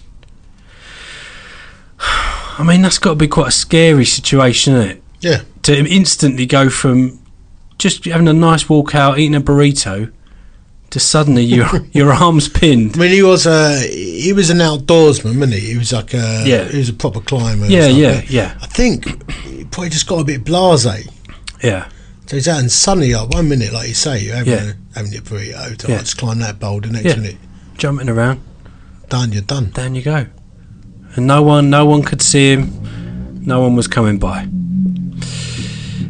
I 2.00 2.62
mean, 2.64 2.82
that's 2.82 2.98
got 2.98 3.10
to 3.10 3.16
be 3.16 3.28
quite 3.28 3.48
a 3.48 3.52
scary 3.52 4.04
situation, 4.04 4.74
isn't 4.74 4.90
it? 4.90 5.02
Yeah. 5.20 5.40
To 5.62 5.78
instantly 5.86 6.46
go 6.46 6.70
from 6.70 7.18
just 7.78 8.04
having 8.04 8.28
a 8.28 8.32
nice 8.32 8.68
walk 8.68 8.94
out, 8.94 9.18
eating 9.18 9.34
a 9.34 9.40
burrito, 9.40 10.12
to 10.90 11.00
suddenly 11.00 11.44
your 11.44 11.66
your 11.92 12.12
arms 12.12 12.48
pinned. 12.48 12.96
I 12.96 13.00
mean, 13.00 13.10
he 13.12 13.22
was 13.22 13.46
a 13.46 13.78
he 13.80 14.32
was 14.32 14.50
an 14.50 14.58
outdoorsman, 14.58 15.34
wasn't 15.38 15.54
he? 15.54 15.60
He 15.60 15.78
was 15.78 15.92
like 15.92 16.14
a 16.14 16.42
Yeah. 16.46 16.68
he 16.68 16.78
was 16.78 16.88
a 16.88 16.92
proper 16.94 17.20
climber. 17.20 17.66
Yeah, 17.66 17.86
yeah, 17.86 18.22
yeah, 18.28 18.56
I 18.60 18.66
think 18.66 19.06
probably 19.70 19.90
just 19.90 20.06
got 20.06 20.20
a 20.20 20.24
bit 20.24 20.44
blasé. 20.44 21.08
yeah, 21.62 21.88
So 22.26 22.36
he's 22.36 22.48
out 22.48 22.60
and 22.60 22.70
suddenly, 22.70 23.14
like 23.14 23.28
one 23.30 23.48
minute, 23.48 23.72
like 23.72 23.88
you 23.88 23.94
say, 23.94 24.20
you're 24.22 24.36
having, 24.36 24.52
Yeah. 24.52 24.72
a, 24.72 24.94
having 24.98 25.12
your 25.12 25.22
burrito, 25.22 25.76
to 25.76 25.86
Yeah. 25.88 25.94
like, 25.96 26.04
just 26.04 26.16
climb 26.18 26.38
that 26.40 26.58
boulder. 26.60 26.88
Next 26.88 27.04
Yeah. 27.06 27.16
minute, 27.16 27.36
jumping 27.76 28.08
around. 28.08 28.40
done. 29.08 29.32
You're 29.32 29.42
done. 29.42 29.70
down 29.74 29.94
you 29.96 30.02
go. 30.02 30.26
And 31.16 31.26
no 31.26 31.42
one, 31.42 31.68
no 31.70 31.84
one 31.84 32.02
could 32.02 32.22
see 32.22 32.52
him. 32.52 33.40
No 33.44 33.60
one 33.60 33.74
was 33.74 33.88
coming 33.88 34.18
by. 34.18 34.46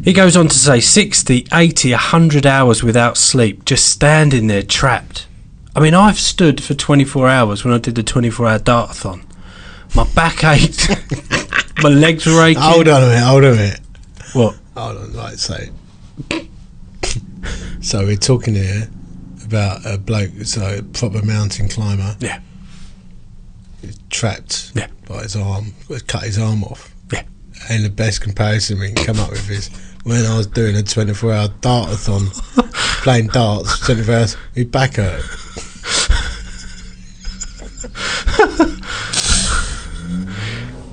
He 0.03 0.13
goes 0.13 0.35
on 0.37 0.47
to 0.47 0.55
say 0.57 0.79
60, 0.79 1.47
80, 1.51 1.91
100 1.93 2.45
hours 2.45 2.83
without 2.83 3.17
sleep, 3.17 3.65
just 3.65 3.87
standing 3.87 4.47
there 4.47 4.61
trapped. 4.63 5.25
I 5.75 5.79
mean, 5.79 5.93
I've 5.95 6.19
stood 6.19 6.61
for 6.63 6.73
24 6.73 7.27
hours 7.29 7.63
when 7.63 7.73
I 7.73 7.77
did 7.77 7.95
the 7.95 8.03
24 8.03 8.47
hour 8.47 8.59
dartathon. 8.59 9.21
My 9.95 10.03
back 10.15 10.43
ached, 10.43 10.89
my 11.83 11.89
legs 11.89 12.25
were 12.25 12.43
aching. 12.45 12.61
Hold 12.61 12.87
on 12.87 13.03
a 13.03 13.07
minute. 13.07 13.23
Hold 13.23 13.43
on 13.45 13.53
a 13.53 13.55
minute. 13.55 13.79
What? 14.33 14.55
Hold 14.77 14.97
on. 14.97 15.13
Right, 15.13 15.37
so 15.37 15.57
so 17.81 18.05
we're 18.05 18.15
talking 18.15 18.55
here 18.55 18.89
about 19.43 19.85
a 19.85 19.97
bloke, 19.97 20.31
so 20.43 20.77
a 20.77 20.83
proper 20.83 21.23
mountain 21.25 21.67
climber. 21.67 22.15
Yeah. 22.19 22.39
He's 23.81 23.97
trapped 24.09 24.71
Yeah. 24.75 24.87
by 25.07 25.23
his 25.23 25.35
arm. 25.35 25.73
Cut 26.07 26.23
his 26.23 26.37
arm 26.37 26.63
off. 26.63 26.93
Yeah. 27.11 27.23
And 27.69 27.83
the 27.83 27.89
best 27.89 28.21
comparison 28.21 28.79
we 28.79 28.91
can 28.93 29.03
come 29.05 29.19
up 29.19 29.31
with 29.31 29.49
is 29.49 29.69
when 30.03 30.25
I 30.25 30.37
was 30.37 30.47
doing 30.47 30.75
a 30.75 30.83
24 30.83 31.33
hour 31.33 31.47
dartathon, 31.61 32.31
playing 33.03 33.27
darts, 33.27 33.79
24 33.85 34.15
hours, 34.15 34.37
my 34.55 34.63
back 34.63 34.95
hurt. 34.95 35.23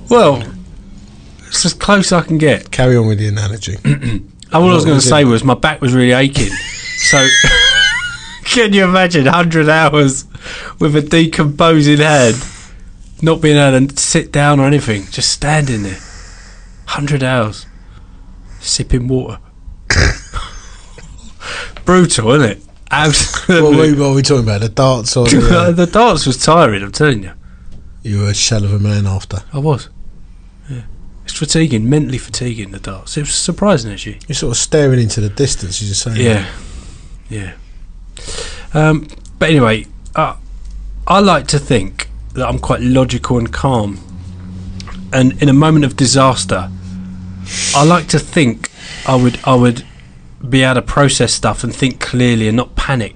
Well, 0.09 0.41
it's 1.59 1.65
as 1.65 1.73
close 1.73 2.13
I 2.13 2.21
can 2.21 2.37
get. 2.37 2.71
Carry 2.71 2.95
on 2.95 3.05
with 3.07 3.19
the 3.19 3.27
analogy. 3.27 3.75
All 4.53 4.69
I 4.69 4.73
was 4.73 4.85
going 4.85 4.97
to 4.97 5.05
say 5.05 5.25
was 5.25 5.43
my 5.43 5.55
back 5.55 5.81
was 5.81 5.93
really 5.93 6.13
aching. 6.13 6.47
so, 6.97 7.27
can 8.45 8.71
you 8.71 8.85
imagine 8.85 9.25
100 9.25 9.67
hours 9.67 10.23
with 10.79 10.95
a 10.95 11.01
decomposing 11.01 11.97
head, 11.97 12.35
not 13.21 13.41
being 13.41 13.57
able 13.57 13.87
to 13.87 13.97
sit 13.97 14.31
down 14.31 14.61
or 14.61 14.67
anything, 14.67 15.03
just 15.11 15.33
standing 15.33 15.83
there? 15.83 15.99
100 16.87 17.23
hours, 17.23 17.65
sipping 18.61 19.09
water. 19.09 19.39
Brutal, 21.83 22.31
isn't 22.31 22.51
it? 22.51 22.63
Absolutely. 22.89 23.91
what 23.91 23.99
were 23.99 24.15
we 24.15 24.21
talking 24.21 24.45
about? 24.45 24.61
The 24.61 24.69
darts 24.69 25.17
or 25.17 25.27
the, 25.27 25.49
uh, 25.51 25.71
the 25.71 25.87
dance 25.87 26.25
was 26.25 26.37
tiring, 26.37 26.83
I'm 26.83 26.93
telling 26.93 27.23
you. 27.23 27.33
you 28.01 28.19
were 28.21 28.29
a 28.29 28.33
shell 28.33 28.63
of 28.63 28.71
a 28.71 28.79
man 28.79 29.05
after? 29.05 29.43
I 29.51 29.59
was. 29.59 29.89
It's 31.29 31.37
fatiguing, 31.37 31.87
mentally 31.87 32.17
fatiguing, 32.17 32.71
the 32.71 32.79
darts. 32.79 33.15
It 33.15 33.21
was 33.21 33.35
surprising, 33.35 33.91
actually. 33.91 34.19
You're 34.27 34.35
sort 34.35 34.51
of 34.51 34.57
staring 34.57 34.99
into 34.99 35.21
the 35.21 35.29
distance, 35.29 35.79
you're 35.79 35.89
just 35.89 36.01
saying. 36.01 36.19
Yeah, 36.19 36.49
yeah. 37.29 37.53
Um, 38.73 39.07
but 39.37 39.49
anyway, 39.49 39.85
uh, 40.15 40.37
I 41.05 41.19
like 41.19 41.45
to 41.49 41.59
think 41.59 42.09
that 42.33 42.47
I'm 42.47 42.57
quite 42.57 42.81
logical 42.81 43.37
and 43.37 43.53
calm, 43.53 43.99
and 45.13 45.39
in 45.39 45.49
a 45.49 45.53
moment 45.53 45.85
of 45.85 45.95
disaster, 45.95 46.71
I 47.75 47.85
like 47.85 48.07
to 48.07 48.17
think 48.17 48.71
I 49.07 49.15
would 49.15 49.39
I 49.43 49.53
would 49.53 49.85
be 50.49 50.63
able 50.63 50.75
to 50.75 50.81
process 50.81 51.31
stuff 51.31 51.63
and 51.63 51.75
think 51.75 51.99
clearly 51.99 52.47
and 52.47 52.57
not 52.57 52.75
panic. 52.75 53.15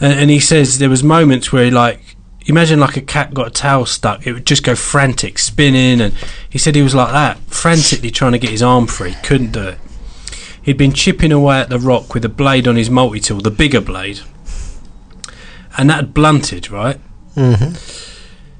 And, 0.00 0.12
and 0.12 0.30
he 0.30 0.38
says 0.38 0.78
there 0.78 0.88
was 0.88 1.02
moments 1.02 1.50
where 1.52 1.64
he 1.64 1.70
like 1.72 2.16
imagine 2.46 2.80
like 2.80 2.96
a 2.96 3.00
cat 3.00 3.34
got 3.34 3.46
a 3.46 3.50
towel 3.50 3.86
stuck, 3.86 4.26
it 4.26 4.32
would 4.32 4.46
just 4.46 4.62
go 4.62 4.74
frantic, 4.74 5.38
spinning, 5.38 6.00
and 6.00 6.14
he 6.50 6.58
said 6.58 6.74
he 6.74 6.82
was 6.82 6.94
like 6.94 7.12
that, 7.12 7.38
frantically 7.46 8.10
trying 8.10 8.32
to 8.32 8.38
get 8.38 8.50
his 8.50 8.62
arm 8.62 8.86
free, 8.86 9.14
couldn't 9.22 9.52
do 9.52 9.68
it. 9.68 9.78
He'd 10.62 10.76
been 10.76 10.92
chipping 10.92 11.32
away 11.32 11.60
at 11.60 11.68
the 11.70 11.78
rock 11.78 12.12
with 12.12 12.24
a 12.24 12.28
blade 12.28 12.68
on 12.68 12.76
his 12.76 12.90
multi 12.90 13.20
tool, 13.20 13.40
the 13.40 13.50
bigger 13.50 13.80
blade, 13.80 14.20
and 15.78 15.88
that 15.88 15.96
had 15.96 16.14
blunted, 16.14 16.70
right? 16.70 16.96
hmm 17.34 17.72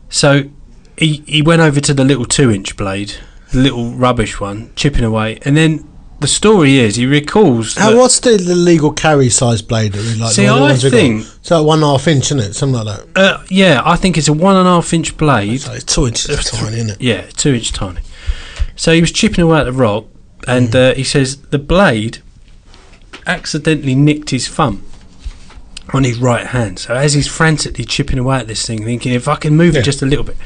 So 0.08 0.44
he 0.96 1.22
he 1.26 1.42
went 1.42 1.60
over 1.60 1.80
to 1.80 1.92
the 1.92 2.04
little 2.04 2.24
two 2.24 2.50
inch 2.50 2.76
blade, 2.76 3.14
the 3.52 3.58
little 3.58 3.92
rubbish 3.92 4.40
one, 4.40 4.70
chipping 4.76 5.04
away, 5.04 5.40
and 5.44 5.56
then 5.56 5.86
the 6.20 6.26
story 6.28 6.78
is 6.78 6.96
he 6.96 7.06
recalls. 7.06 7.74
How, 7.76 7.90
that- 7.90 7.96
what's 7.96 8.20
the, 8.20 8.36
the 8.36 8.54
legal 8.54 8.92
carry 8.92 9.30
size 9.30 9.62
blade 9.62 9.92
that 9.92 10.02
we 10.02 10.14
like? 10.20 10.32
See, 10.32 10.44
the 10.44 10.52
I 10.52 10.60
ones 10.60 10.84
we 10.84 10.90
got? 10.90 10.96
think- 10.96 11.20
It's 11.40 11.50
like 11.50 11.64
one 11.66 11.78
and 11.78 11.84
a 11.84 11.88
half 11.88 12.06
inch, 12.08 12.26
isn't 12.26 12.38
it? 12.40 12.54
Something 12.54 12.84
like 12.84 13.12
that. 13.14 13.18
uh, 13.20 13.42
yeah, 13.48 13.82
I 13.84 13.96
think 13.96 14.16
it's 14.18 14.28
a 14.28 14.32
one 14.32 14.56
and 14.56 14.66
a 14.68 14.70
half 14.70 14.92
inch 14.92 15.16
blade. 15.16 15.60
So 15.62 15.72
it's 15.72 15.84
two 15.84 16.06
inches 16.06 16.44
tiny, 16.50 16.76
isn't 16.76 16.90
it? 16.90 17.00
Yeah, 17.00 17.22
two 17.36 17.54
inch 17.54 17.72
tiny. 17.72 18.00
So 18.76 18.92
he 18.94 19.00
was 19.00 19.12
chipping 19.12 19.44
away 19.44 19.60
at 19.60 19.64
the 19.64 19.72
rock, 19.72 20.06
and 20.46 20.74
uh, 20.76 20.94
he 20.94 21.04
says 21.04 21.36
the 21.38 21.58
blade 21.58 22.18
accidentally 23.26 23.94
nicked 23.94 24.30
his 24.30 24.48
thumb 24.48 24.84
on 25.92 26.04
his 26.04 26.18
right 26.18 26.46
hand. 26.46 26.78
So 26.78 26.94
as 26.94 27.14
he's 27.14 27.26
frantically 27.28 27.84
chipping 27.84 28.18
away 28.18 28.38
at 28.38 28.46
this 28.46 28.64
thing, 28.66 28.84
thinking 28.84 29.12
if 29.12 29.28
I 29.28 29.36
can 29.36 29.56
move 29.56 29.74
Yeah. 29.74 29.80
it 29.80 29.84
just 29.84 30.02
a 30.02 30.06
little 30.06 30.24
bit, 30.24 30.36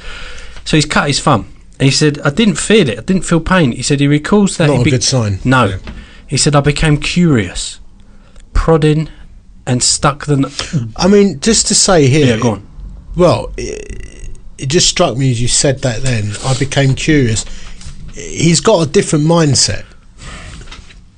so 0.64 0.76
he's 0.76 0.86
cut 0.86 1.06
his 1.08 1.20
thumb. 1.20 1.48
He 1.80 1.90
said, 1.90 2.20
"I 2.24 2.30
didn't 2.30 2.56
feel 2.58 2.88
it. 2.88 2.98
I 2.98 3.02
didn't 3.02 3.24
feel 3.24 3.40
pain." 3.40 3.72
He 3.72 3.82
said 3.82 4.00
he 4.00 4.06
recalls 4.06 4.56
that 4.58 4.68
Not 4.68 4.80
a 4.80 4.84
be- 4.84 4.90
good 4.90 5.02
sign. 5.04 5.40
No, 5.44 5.64
Yeah. 5.66 5.76
he 6.26 6.36
said 6.36 6.54
I 6.54 6.60
became 6.60 6.98
curious, 6.98 7.80
prodding, 8.52 9.08
and 9.66 9.82
stuck 9.82 10.26
the. 10.26 10.34
N- 10.34 10.92
I 10.96 11.08
mean, 11.08 11.40
just 11.40 11.66
to 11.68 11.74
say 11.74 12.06
here. 12.06 12.26
yeah, 12.36 12.42
go 12.42 12.50
on. 12.52 12.66
Well, 13.16 13.52
it, 13.56 14.30
it 14.58 14.66
just 14.68 14.88
struck 14.88 15.16
me 15.16 15.30
as 15.30 15.40
you 15.42 15.48
said 15.48 15.80
that. 15.82 16.02
Then 16.02 16.32
I 16.44 16.54
became 16.58 16.94
curious. 16.94 17.44
He's 18.14 18.60
got 18.60 18.86
a 18.86 18.90
different 18.90 19.24
mindset. 19.26 19.84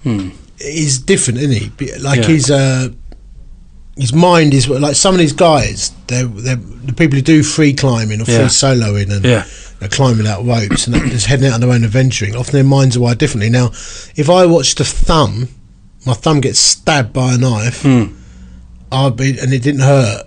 Hmm. 0.02 0.30
He's 0.60 0.98
different, 0.98 1.40
isn't 1.40 1.52
he? 1.78 1.98
Like 1.98 2.20
Yeah. 2.20 2.26
his 2.28 2.50
uh, 2.50 2.88
his 3.96 4.12
mind 4.14 4.54
is 4.54 4.68
like 4.68 4.94
some 4.96 5.14
of 5.14 5.18
these 5.18 5.32
guys. 5.34 5.92
They're, 6.06 6.24
they're 6.24 6.56
the 6.56 6.92
people 6.94 7.16
who 7.16 7.22
do 7.22 7.42
free 7.42 7.74
climbing 7.74 8.22
or 8.22 8.24
free 8.24 8.34
Yeah. 8.34 8.46
soloing 8.46 9.10
and 9.14 9.24
Yeah, 9.24 9.44
they're 9.78 9.88
climbing 9.88 10.26
out 10.26 10.44
ropes 10.44 10.86
and 10.86 10.94
they're 10.96 11.06
just 11.06 11.26
heading 11.26 11.46
out 11.46 11.54
on 11.54 11.60
their 11.60 11.70
own 11.70 11.84
adventuring. 11.84 12.34
Often 12.36 12.52
their 12.54 12.64
minds 12.64 12.96
are 12.96 13.00
wired 13.00 13.18
differently. 13.18 13.50
Now, 13.50 13.66
if 14.16 14.30
I 14.30 14.46
watched 14.46 14.80
a 14.80 14.84
thumb, 14.84 15.48
my 16.06 16.14
thumb 16.14 16.40
gets 16.40 16.58
stabbed 16.58 17.12
by 17.12 17.34
a 17.34 17.38
knife, 17.38 17.82
Hmm. 17.82 18.04
I'd 18.92 19.16
be 19.16 19.38
and 19.38 19.52
it 19.52 19.62
didn't 19.62 19.80
hurt. 19.82 20.26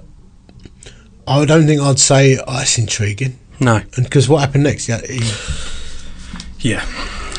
I 1.27 1.45
don't 1.45 1.65
think 1.67 1.81
I'd 1.81 1.99
say 1.99 2.37
oh, 2.37 2.53
that's 2.57 2.77
intriguing. 2.77 3.37
no, 3.59 3.77
And 3.95 4.03
because 4.03 4.27
what 4.27 4.39
happened 4.41 4.63
next? 4.65 4.87
Yeah, 4.89 4.99
he, 5.05 5.19
yeah. 6.59 6.85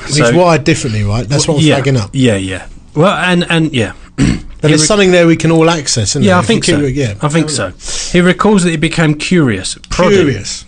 he's 0.07 0.33
wired 0.33 0.65
differently, 0.65 1.03
right? 1.05 1.29
That's 1.29 1.47
what 1.47 1.59
I'm 1.59 1.61
yeah, 1.63 1.75
flagging 1.77 1.97
up. 1.97 2.11
Yeah, 2.13 2.37
yeah. 2.37 2.67
Well, 2.95 3.15
and 3.17 3.45
and 3.51 3.73
yeah. 3.73 3.95
But 4.17 4.69
He 4.69 4.73
there's 4.73 4.83
re- 4.83 4.87
something 4.89 5.11
there 5.11 5.27
we 5.27 5.37
can 5.37 5.51
all 5.51 5.71
access, 5.71 6.11
isn't 6.11 6.23
Yeah, 6.23 6.33
there? 6.35 6.39
I 6.41 6.43
think 6.43 6.65
so. 6.65 6.79
Yeah, 6.81 7.15
I 7.23 7.29
think 7.29 7.49
so. 7.51 7.71
He 8.13 8.21
recalls 8.21 8.63
that 8.65 8.71
he 8.71 8.77
became 8.77 9.15
curious, 9.15 9.79
prodding, 9.89 10.19
Curious, 10.19 10.65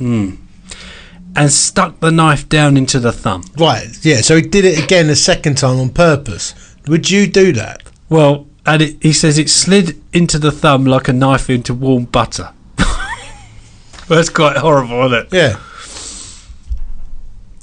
and 1.37 1.51
stuck 1.51 2.01
the 2.01 2.11
knife 2.11 2.49
down 2.49 2.77
into 2.77 3.01
the 3.01 3.13
thumb. 3.13 3.45
right? 3.59 3.89
Yeah. 4.03 4.21
So 4.21 4.37
he 4.37 4.43
did 4.43 4.65
it 4.65 4.83
again 4.83 5.09
a 5.11 5.17
second 5.17 5.57
time 5.59 5.79
on 5.79 5.91
purpose. 5.91 6.55
Would 6.87 7.11
you 7.11 7.27
do 7.27 7.53
that? 7.53 7.83
Well, 8.09 8.47
and 8.67 8.83
it, 8.83 9.03
he 9.03 9.13
says 9.13 9.39
it 9.39 9.49
slid 9.49 10.01
into 10.13 10.39
the 10.39 10.53
thumb 10.53 10.85
like 10.85 11.09
a 11.09 11.13
knife 11.13 11.49
into 11.49 11.75
warm 11.75 12.05
butter. 12.05 12.53
That's 14.09 14.29
quite 14.29 14.57
horrible, 14.59 15.03
isn't 15.07 15.27
it? 15.27 15.29
Yeah. 15.33 15.59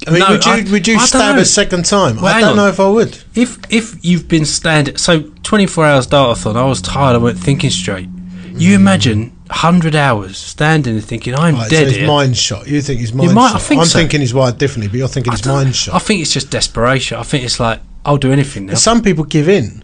I 0.08 0.12
mean, 0.12 0.20
No, 0.22 0.30
would 0.32 0.46
you 0.46 0.52
I- 0.52 0.72
would 0.72 0.88
you 0.88 1.00
stab 1.00 1.36
know. 1.36 1.42
a 1.42 1.46
second 1.46 1.86
time? 1.86 2.16
Well, 2.16 2.34
I 2.34 2.40
don't 2.40 2.52
on. 2.52 2.56
know 2.56 2.68
if 2.68 2.80
I 2.80 2.88
would. 2.88 3.20
If 3.36 3.60
if 3.70 4.04
you've 4.04 4.28
been 4.28 4.46
standing, 4.46 4.98
so 4.98 5.24
24 5.44 5.86
hours 5.86 6.08
dartathon, 6.08 6.56
I 6.56 6.64
was 6.66 6.82
tired, 6.82 7.16
I 7.16 7.18
weren't 7.18 7.38
thinking 7.38 7.70
straight. 7.70 8.08
You 8.54 8.72
mm. 8.72 8.76
imagine 8.76 9.39
100 9.50 9.96
hours 9.96 10.38
standing 10.38 10.96
and 10.96 11.04
thinking, 11.04 11.36
I'm 11.36 11.56
Right, 11.56 11.70
dead 11.70 11.88
so 11.92 12.00
his 12.00 12.08
mind 12.08 12.38
shot. 12.38 12.68
You 12.68 12.82
think 12.82 13.00
he's 13.00 13.14
mind 13.14 13.34
might- 13.34 13.50
I 13.50 13.52
shot? 13.54 13.62
think 13.64 13.82
I'm 13.82 13.88
so. 13.88 14.00
thinking 14.00 14.22
he's 14.22 14.34
wired 14.34 14.58
differently, 14.58 14.88
but 14.88 14.98
you're 14.98 15.08
thinking 15.08 15.32
I 15.34 15.36
he's 15.36 15.42
don't- 15.42 15.96
I 15.96 16.00
think 16.00 16.22
it's 16.22 16.32
just 16.32 16.50
desperation. 16.52 17.18
I 17.18 17.24
think 17.24 17.44
it's 17.44 17.60
like, 17.60 17.82
I'll 18.06 18.18
do 18.18 18.32
anything 18.32 18.68
now. 18.68 18.76
Some 18.76 19.02
people 19.02 19.24
give 19.24 19.50
in. 19.50 19.84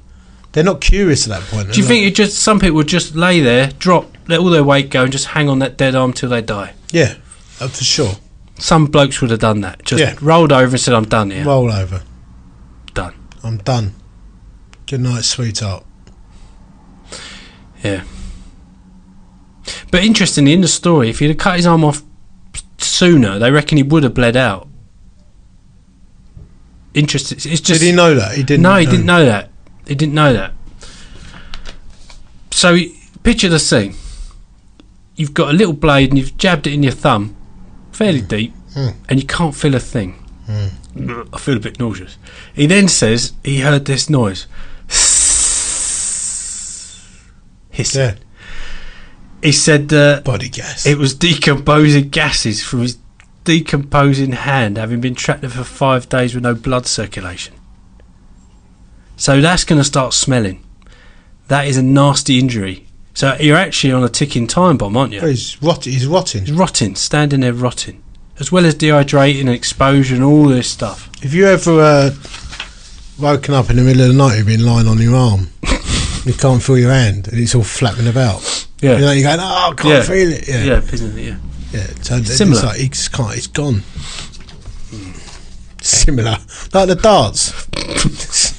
They're 0.54 0.64
not 0.64 0.80
curious 0.82 1.28
at 1.28 1.40
that 1.40 1.50
point. 1.50 1.74
Do 1.74 1.82
you 1.82 1.86
think 1.86 2.06
it 2.06 2.16
just 2.16 2.38
some 2.40 2.60
people 2.60 2.78
would 2.78 2.88
just 2.88 3.14
lay 3.16 3.42
there, 3.42 3.72
drop, 3.78 4.16
let 4.28 4.40
all 4.40 4.50
their 4.50 4.64
weight 4.64 4.90
go, 4.90 5.04
and 5.04 5.12
just 5.12 5.26
hang 5.28 5.50
on 5.50 5.60
that 5.60 5.78
dead 5.78 5.96
arm 5.96 6.14
till 6.14 6.30
they 6.30 6.42
die? 6.42 6.74
Yeah, 6.92 7.16
uh, 7.60 7.68
for 7.68 7.84
sure. 7.84 8.14
Some 8.58 8.86
blokes 8.86 9.20
would 9.20 9.32
have 9.32 9.42
done 9.42 9.60
that. 9.62 9.84
Just 9.84 10.00
Yeah. 10.00 10.16
rolled 10.22 10.54
over 10.54 10.76
and 10.76 10.80
said, 10.80 10.94
"I'm 10.94 11.04
done 11.06 11.30
here." 11.32 11.44
Roll 11.44 11.70
over. 11.70 12.04
Done. 12.94 13.14
I'm 13.44 13.58
done. 13.58 13.96
Good 14.88 15.02
night, 15.02 15.26
sweetheart. 15.26 15.84
Yeah. 17.84 18.04
But 19.92 20.04
interestingly, 20.04 20.54
in 20.54 20.62
the 20.62 20.68
story, 20.68 21.10
if 21.10 21.20
he'd 21.20 21.30
have 21.30 21.38
cut 21.38 21.56
his 21.58 21.66
arm 21.68 21.84
off 21.84 22.02
sooner, 22.78 23.40
they 23.40 23.52
reckon 23.52 23.78
he 23.78 23.84
would 23.84 24.04
have 24.04 24.14
bled 24.14 24.36
out. 24.38 24.68
Interesting. 26.94 27.38
It's 27.52 27.62
just 27.62 27.82
Did 27.82 27.86
he 27.88 27.92
know 27.92 28.16
that? 28.16 28.36
He 28.38 28.44
didn't. 28.44 28.64
no, 28.64 28.76
he 28.78 28.86
didn't 28.86 29.06
know 29.06 29.26
that. 29.26 29.50
He 29.88 29.96
didn't 29.96 30.14
know 30.16 30.34
that. 30.34 30.54
So, 32.52 32.74
he- 32.76 32.96
picture 33.24 33.50
the 33.50 33.60
scene. 33.60 33.96
You've 35.16 35.34
got 35.34 35.50
a 35.50 35.54
little 35.54 35.74
blade 35.74 36.10
and 36.10 36.18
you've 36.18 36.38
jabbed 36.38 36.68
it 36.68 36.74
in 36.74 36.84
your 36.84 36.92
thumb, 36.94 37.36
fairly 37.92 38.22
deep, 38.22 38.54
Mm. 38.76 38.94
and 39.10 39.20
you 39.20 39.26
can't 39.26 39.56
feel 39.56 39.74
a 39.76 39.80
thing. 39.80 40.16
I 40.48 41.38
feel 41.40 41.58
a 41.58 41.60
bit 41.60 41.80
nauseous. 41.80 42.18
He 42.54 42.68
then 42.68 42.88
says 42.88 43.34
he 43.44 43.60
heard 43.62 43.86
this 43.86 44.10
noise. 44.10 44.46
Hissing. 47.72 48.02
Yeah. 48.02 48.16
He 49.44 49.52
said 49.52 49.90
that 49.90 50.24
Body 50.24 50.50
gas. 50.50 50.86
it 50.86 50.98
was 50.98 51.14
decomposing 51.14 52.10
gases 52.10 52.64
from 52.64 52.82
his 52.82 52.98
decomposing 53.44 54.32
hand, 54.32 54.78
having 54.78 55.02
been 55.02 55.16
trapped 55.16 55.42
there 55.42 55.50
for 55.50 55.64
five 55.64 56.10
days 56.10 56.34
with 56.34 56.44
no 56.44 56.54
blood 56.56 56.88
circulation. 56.88 57.54
So 59.18 59.40
that's 59.40 59.64
going 59.64 59.80
to 59.80 59.86
start 59.86 60.14
smelling. 60.14 60.64
That 61.48 61.68
is 61.68 61.78
a 61.78 61.84
nasty 61.84 62.40
injury. 62.40 62.88
So 63.14 63.36
you're 63.40 63.56
actually 63.56 63.94
on 63.94 64.04
a 64.04 64.10
ticking 64.10 64.48
time 64.48 64.78
bomb, 64.78 64.98
aren't 64.98 65.14
you? 65.14 65.22
he's 65.22 65.62
rotting. 65.62 65.94
He's 65.94 66.08
rotting. 66.08 66.46
He's 66.46 66.52
rotting, 66.52 66.96
standing 66.96 67.42
there 67.42 67.54
rotting, 67.54 68.04
as 68.40 68.52
well 68.52 68.66
as 68.66 68.76
dehydrating 68.76 69.42
and 69.42 69.50
exposure 69.50 70.16
and 70.16 70.24
all 70.24 70.46
this 70.48 70.70
stuff. 70.70 71.10
Have 71.22 71.34
you 71.34 71.46
ever 71.46 71.80
uh, 71.80 72.12
woken 73.20 73.54
up 73.54 73.70
in 73.70 73.78
the 73.78 73.84
middle 73.84 74.02
of 74.02 74.08
the 74.10 74.14
night? 74.16 74.38
And 74.38 74.38
you've 74.40 74.58
been 74.58 74.66
lying 74.66 74.88
on 74.88 74.98
your 74.98 75.16
arm. 75.16 75.50
you 76.26 76.34
can't 76.34 76.62
feel 76.62 76.78
your 76.78 76.92
hand, 76.92 77.30
and 77.30 77.40
it's 77.40 77.56
all 77.56 77.64
flapping 77.64 78.08
about. 78.08 78.68
Yeah, 78.86 78.96
You 79.00 79.06
know, 79.06 79.12
you're 79.12 79.24
going, 79.24 79.40
oh, 79.40 79.72
I 79.72 79.74
can't 79.76 79.90
Yeah. 79.94 80.04
feel 80.04 80.32
it. 80.32 80.48
Yeah, 80.48 80.64
yeah, 80.64 80.82
isn't 80.94 81.18
it? 81.18 81.22
Yeah. 81.24 81.38
yeah. 81.72 81.88
So 82.02 82.16
it's 82.18 82.36
Similar. 82.38 82.62
like 82.64 82.78
he 82.78 82.90
just 82.90 83.12
can't. 83.12 83.36
It's 83.38 83.48
gone. 83.48 83.82
Similar, 85.82 86.38
like 86.74 86.88
the 86.88 86.96
darts. 86.96 87.68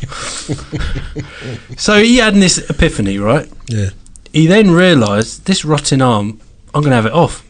So 1.76 2.00
he 2.02 2.18
had 2.18 2.34
this 2.34 2.58
epiphany, 2.70 3.18
right? 3.18 3.50
Yeah. 3.68 3.90
He 4.32 4.46
then 4.46 4.70
realised 4.70 5.46
this 5.46 5.64
rotting 5.64 6.00
arm, 6.00 6.40
I'm 6.74 6.82
going 6.82 6.90
to 6.90 6.96
have 6.96 7.06
it 7.06 7.12
off. 7.12 7.44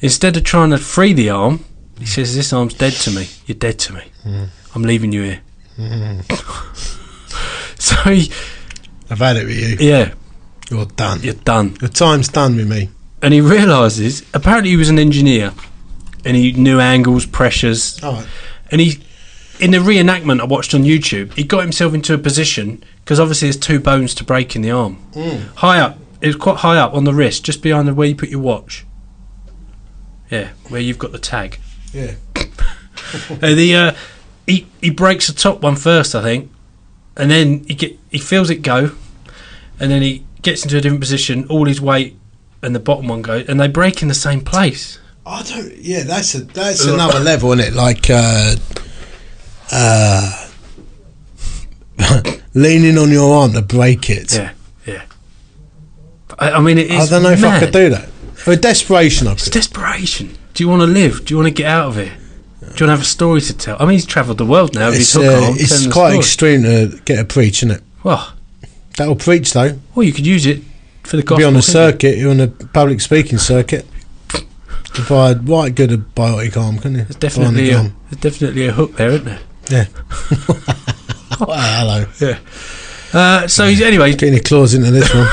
Instead 0.00 0.36
of 0.36 0.44
trying 0.44 0.70
to 0.70 0.78
free 0.78 1.12
the 1.12 1.30
arm, 1.30 1.64
he 1.98 2.06
says, 2.06 2.34
This 2.34 2.52
arm's 2.52 2.74
dead 2.74 2.92
to 2.94 3.10
me. 3.12 3.28
You're 3.46 3.58
dead 3.58 3.78
to 3.80 3.92
me. 3.94 4.02
Mm. 4.24 4.48
I'm 4.74 4.82
leaving 4.82 5.12
you 5.12 5.22
here. 5.22 5.40
Mm. 5.78 6.24
so, 7.80 7.94
he, 8.10 8.32
I've 9.10 9.18
had 9.18 9.36
it 9.36 9.46
with 9.46 9.80
you. 9.80 9.88
yeah, 9.88 10.14
You're 10.70 10.86
done. 10.86 11.20
you're 11.22 11.34
done. 11.34 11.76
Your 11.80 11.90
time's 11.90 12.28
done 12.28 12.56
with 12.56 12.68
me. 12.68 12.90
And 13.22 13.34
he 13.34 13.40
realises, 13.40 14.24
apparently, 14.32 14.70
he 14.70 14.76
was 14.76 14.88
an 14.88 14.98
engineer 14.98 15.52
and 16.24 16.36
he 16.36 16.52
knew 16.52 16.80
angles, 16.80 17.26
pressures, 17.26 18.00
right. 18.02 18.26
and 18.70 18.80
he 18.80 19.02
in 19.60 19.72
the 19.72 19.78
reenactment 19.78 20.40
I 20.40 20.44
watched 20.44 20.74
on 20.74 20.82
YouTube, 20.82 21.34
he 21.34 21.44
got 21.44 21.60
himself 21.60 21.92
into 21.92 22.14
a 22.14 22.18
position 22.18 22.82
because 23.04 23.20
obviously 23.20 23.46
there's 23.46 23.58
two 23.58 23.78
bones 23.78 24.14
to 24.16 24.24
break 24.24 24.56
in 24.56 24.62
the 24.62 24.70
arm. 24.70 24.98
High 25.56 25.80
up, 25.80 25.98
it 26.20 26.26
was 26.26 26.36
quite 26.36 26.58
high 26.58 26.78
up 26.78 26.94
on 26.94 27.04
the 27.04 27.12
wrist, 27.12 27.44
just 27.44 27.62
behind 27.62 27.86
the 27.86 27.94
where 27.94 28.08
you 28.08 28.16
put 28.16 28.30
your 28.30 28.40
watch. 28.40 28.86
Yeah, 30.30 30.50
where 30.68 30.80
you've 30.80 30.98
got 30.98 31.12
the 31.12 31.18
tag. 31.18 31.58
Yeah. 31.92 32.14
The 33.40 33.74
uh, 33.74 33.94
he 34.46 34.68
he 34.80 34.90
breaks 34.90 35.26
the 35.26 35.32
top 35.32 35.62
one 35.62 35.74
first, 35.74 36.14
I 36.14 36.22
think, 36.22 36.52
and 37.16 37.28
then 37.28 37.64
he 37.64 37.74
get 37.74 37.98
he 38.08 38.18
feels 38.18 38.50
it 38.50 38.62
go, 38.62 38.92
and 39.80 39.90
then 39.90 40.02
he 40.02 40.24
gets 40.42 40.64
into 40.64 40.76
a 40.76 40.80
different 40.80 41.00
position. 41.00 41.46
All 41.48 41.66
his 41.66 41.80
weight 41.80 42.16
and 42.62 42.74
the 42.74 42.80
bottom 42.80 43.08
one 43.08 43.22
goes, 43.22 43.48
and 43.48 43.58
they 43.60 43.68
break 43.68 44.02
in 44.02 44.08
the 44.08 44.14
same 44.14 44.40
place. 44.40 44.98
I 45.26 45.42
don't. 45.42 45.76
Yeah, 45.76 46.02
that's 46.04 46.34
a 46.34 46.40
that's 46.40 46.84
another 46.86 47.20
level, 47.20 47.52
isn't 47.52 47.72
it? 47.72 47.76
Like 47.76 48.08
uh, 48.10 48.56
uh, 49.70 50.48
leaning 52.54 52.98
on 52.98 53.10
your 53.10 53.34
arm 53.34 53.52
to 53.52 53.62
break 53.62 54.10
it. 54.10 54.34
Yeah, 54.34 54.52
yeah. 54.86 55.02
I, 56.38 56.52
I 56.52 56.60
mean, 56.60 56.78
it 56.78 56.90
is. 56.90 57.12
I 57.12 57.16
don't 57.16 57.22
know 57.22 57.30
if 57.30 57.44
I 57.44 57.58
could 57.60 57.72
do 57.72 57.90
that. 57.90 58.08
For 58.34 58.56
desperation, 58.56 59.28
I 59.28 59.32
It's 59.32 59.44
could. 59.44 59.52
desperation. 59.52 60.36
Do 60.54 60.64
you 60.64 60.68
want 60.68 60.80
to 60.80 60.86
live? 60.86 61.24
Do 61.26 61.34
you 61.34 61.36
want 61.36 61.48
to 61.48 61.54
get 61.54 61.66
out 61.70 61.88
of 61.88 61.96
here? 61.96 62.16
Do 62.60 62.66
you 62.66 62.68
want 62.68 62.78
to 62.78 62.86
have 62.88 63.00
a 63.02 63.04
story 63.04 63.40
to 63.42 63.56
tell? 63.56 63.76
I 63.78 63.84
mean, 63.84 63.92
he's 63.92 64.06
travelled 64.06 64.38
the 64.38 64.46
world 64.46 64.74
now. 64.74 64.88
It's, 64.88 65.14
uh, 65.16 65.52
it's 65.54 65.86
quite 65.92 66.16
extreme 66.16 66.62
to 66.62 66.98
get 67.04 67.18
a 67.18 67.24
preach, 67.24 67.58
isn't 67.62 67.70
it? 67.70 67.82
Well, 68.02 68.32
That'll 68.96 69.16
preach 69.16 69.52
though. 69.52 69.78
well, 69.94 70.04
you 70.04 70.12
could 70.12 70.26
use 70.26 70.46
it 70.46 70.62
for 71.02 71.16
the 71.16 71.22
gospel. 71.22 71.38
Be 71.38 71.44
on 71.44 71.56
a 71.56 71.62
circuit. 71.62 72.18
You're 72.18 72.30
on 72.30 72.40
a 72.40 72.48
public 72.48 73.00
speaking 73.00 73.38
circuit. 73.38 73.86
Provide 74.92 75.48
right 75.48 75.74
good 75.74 75.92
a 75.92 75.96
biotic 75.96 76.56
arm, 76.56 76.78
couldn't 76.78 76.98
you? 76.98 77.04
There's 77.04 77.16
definitely 77.16 77.68
Bionic 77.68 77.72
a, 77.72 77.76
arm. 77.76 77.96
there's 78.10 78.20
definitely 78.20 78.66
a 78.66 78.72
hook 78.72 78.96
there, 78.96 79.10
isn't 79.10 79.24
there? 79.24 79.40
Yeah. 79.70 79.86
well, 81.40 81.56
hello. 81.56 82.06
Yeah. 82.20 82.38
Uh, 83.12 83.46
so 83.46 83.66
he's, 83.66 83.80
anyway, 83.80 84.12
Getting 84.12 84.34
your 84.34 84.42
claws 84.42 84.74
into 84.74 84.90
this 84.90 85.14
one. 85.14 85.28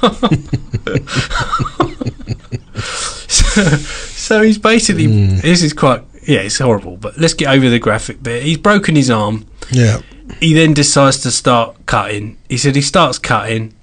so 3.20 4.42
he's 4.42 4.58
basically 4.58 5.06
this 5.06 5.62
is 5.62 5.72
quite 5.72 6.02
yeah, 6.26 6.40
it's 6.40 6.58
horrible. 6.58 6.96
But 6.96 7.18
let's 7.18 7.34
get 7.34 7.48
over 7.48 7.68
the 7.68 7.78
graphic 7.78 8.22
bit. 8.22 8.42
He's 8.42 8.58
broken 8.58 8.96
his 8.96 9.10
arm. 9.10 9.46
Yeah. 9.70 10.00
He 10.40 10.54
then 10.54 10.74
decides 10.74 11.18
to 11.20 11.30
start 11.30 11.86
cutting. 11.86 12.38
He 12.48 12.56
said 12.56 12.76
he 12.76 12.82
starts 12.82 13.18
cutting, 13.18 13.74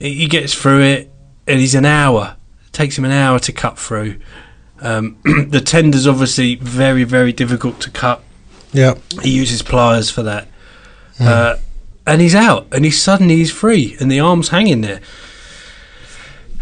he 0.00 0.26
gets 0.26 0.54
through 0.54 0.82
it, 0.82 1.10
and 1.46 1.60
he's 1.60 1.74
an 1.74 1.84
hour. 1.84 2.36
It 2.66 2.72
takes 2.72 2.96
him 2.96 3.04
an 3.04 3.12
hour 3.12 3.38
to 3.40 3.52
cut 3.52 3.78
through. 3.78 4.18
Um, 4.80 5.18
the 5.48 5.60
tender's 5.60 6.06
obviously 6.06 6.54
very, 6.56 7.04
very 7.04 7.32
difficult 7.32 7.80
to 7.80 7.90
cut. 7.90 8.22
Yeah. 8.72 8.94
He 9.22 9.30
uses 9.30 9.62
pliers 9.62 10.10
for 10.10 10.22
that, 10.22 10.48
uh, 11.18 11.56
and 12.06 12.20
he's 12.20 12.34
out, 12.34 12.66
and 12.70 12.84
he's 12.84 13.00
suddenly 13.00 13.36
he's 13.36 13.50
free, 13.50 13.96
and 13.98 14.10
the 14.10 14.20
arm's 14.20 14.50
hanging 14.50 14.82
there, 14.82 15.00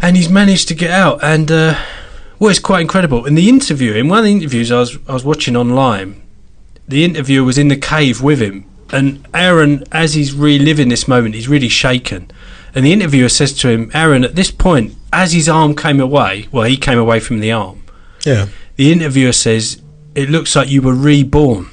and 0.01 0.15
he's 0.15 0.29
managed 0.29 0.69
to 0.69 0.73
get 0.73 0.89
out, 0.89 1.19
and 1.21 1.51
uh, 1.51 1.77
well, 2.39 2.49
it's 2.49 2.59
quite 2.59 2.81
incredible. 2.81 3.25
In 3.25 3.35
the 3.35 3.49
interview, 3.49 3.93
in 3.93 4.07
one 4.07 4.19
of 4.19 4.25
the 4.25 4.31
interviews 4.31 4.71
I 4.71 4.79
was 4.79 4.97
I 5.07 5.13
was 5.13 5.25
watching 5.25 5.57
online, 5.57 6.21
the 6.87 7.03
interviewer 7.03 7.45
was 7.45 7.57
in 7.57 7.67
the 7.67 7.75
cave 7.75 8.21
with 8.21 8.41
him, 8.41 8.65
and 8.91 9.27
Aron, 9.33 9.83
as 9.91 10.13
he's 10.13 10.33
reliving 10.33 10.89
this 10.89 11.07
moment, 11.07 11.35
he's 11.35 11.47
really 11.47 11.69
shaken. 11.69 12.31
And 12.73 12.85
the 12.85 12.93
interviewer 12.93 13.29
says 13.29 13.53
to 13.59 13.69
him, 13.69 13.91
Aron, 13.93 14.23
at 14.23 14.35
this 14.35 14.51
point, 14.51 14.95
as 15.11 15.33
his 15.33 15.49
arm 15.49 15.75
came 15.75 15.99
away, 15.99 16.47
well, 16.51 16.63
he 16.63 16.77
came 16.77 16.99
away 16.99 17.19
from 17.19 17.39
the 17.39 17.51
arm. 17.51 17.83
Yeah. 18.25 18.47
The 18.75 18.91
interviewer 18.91 19.31
says, 19.31 19.81
It 20.15 20.29
looks 20.29 20.55
like 20.55 20.69
you 20.69 20.81
were 20.81 20.93
reborn. 20.93 21.69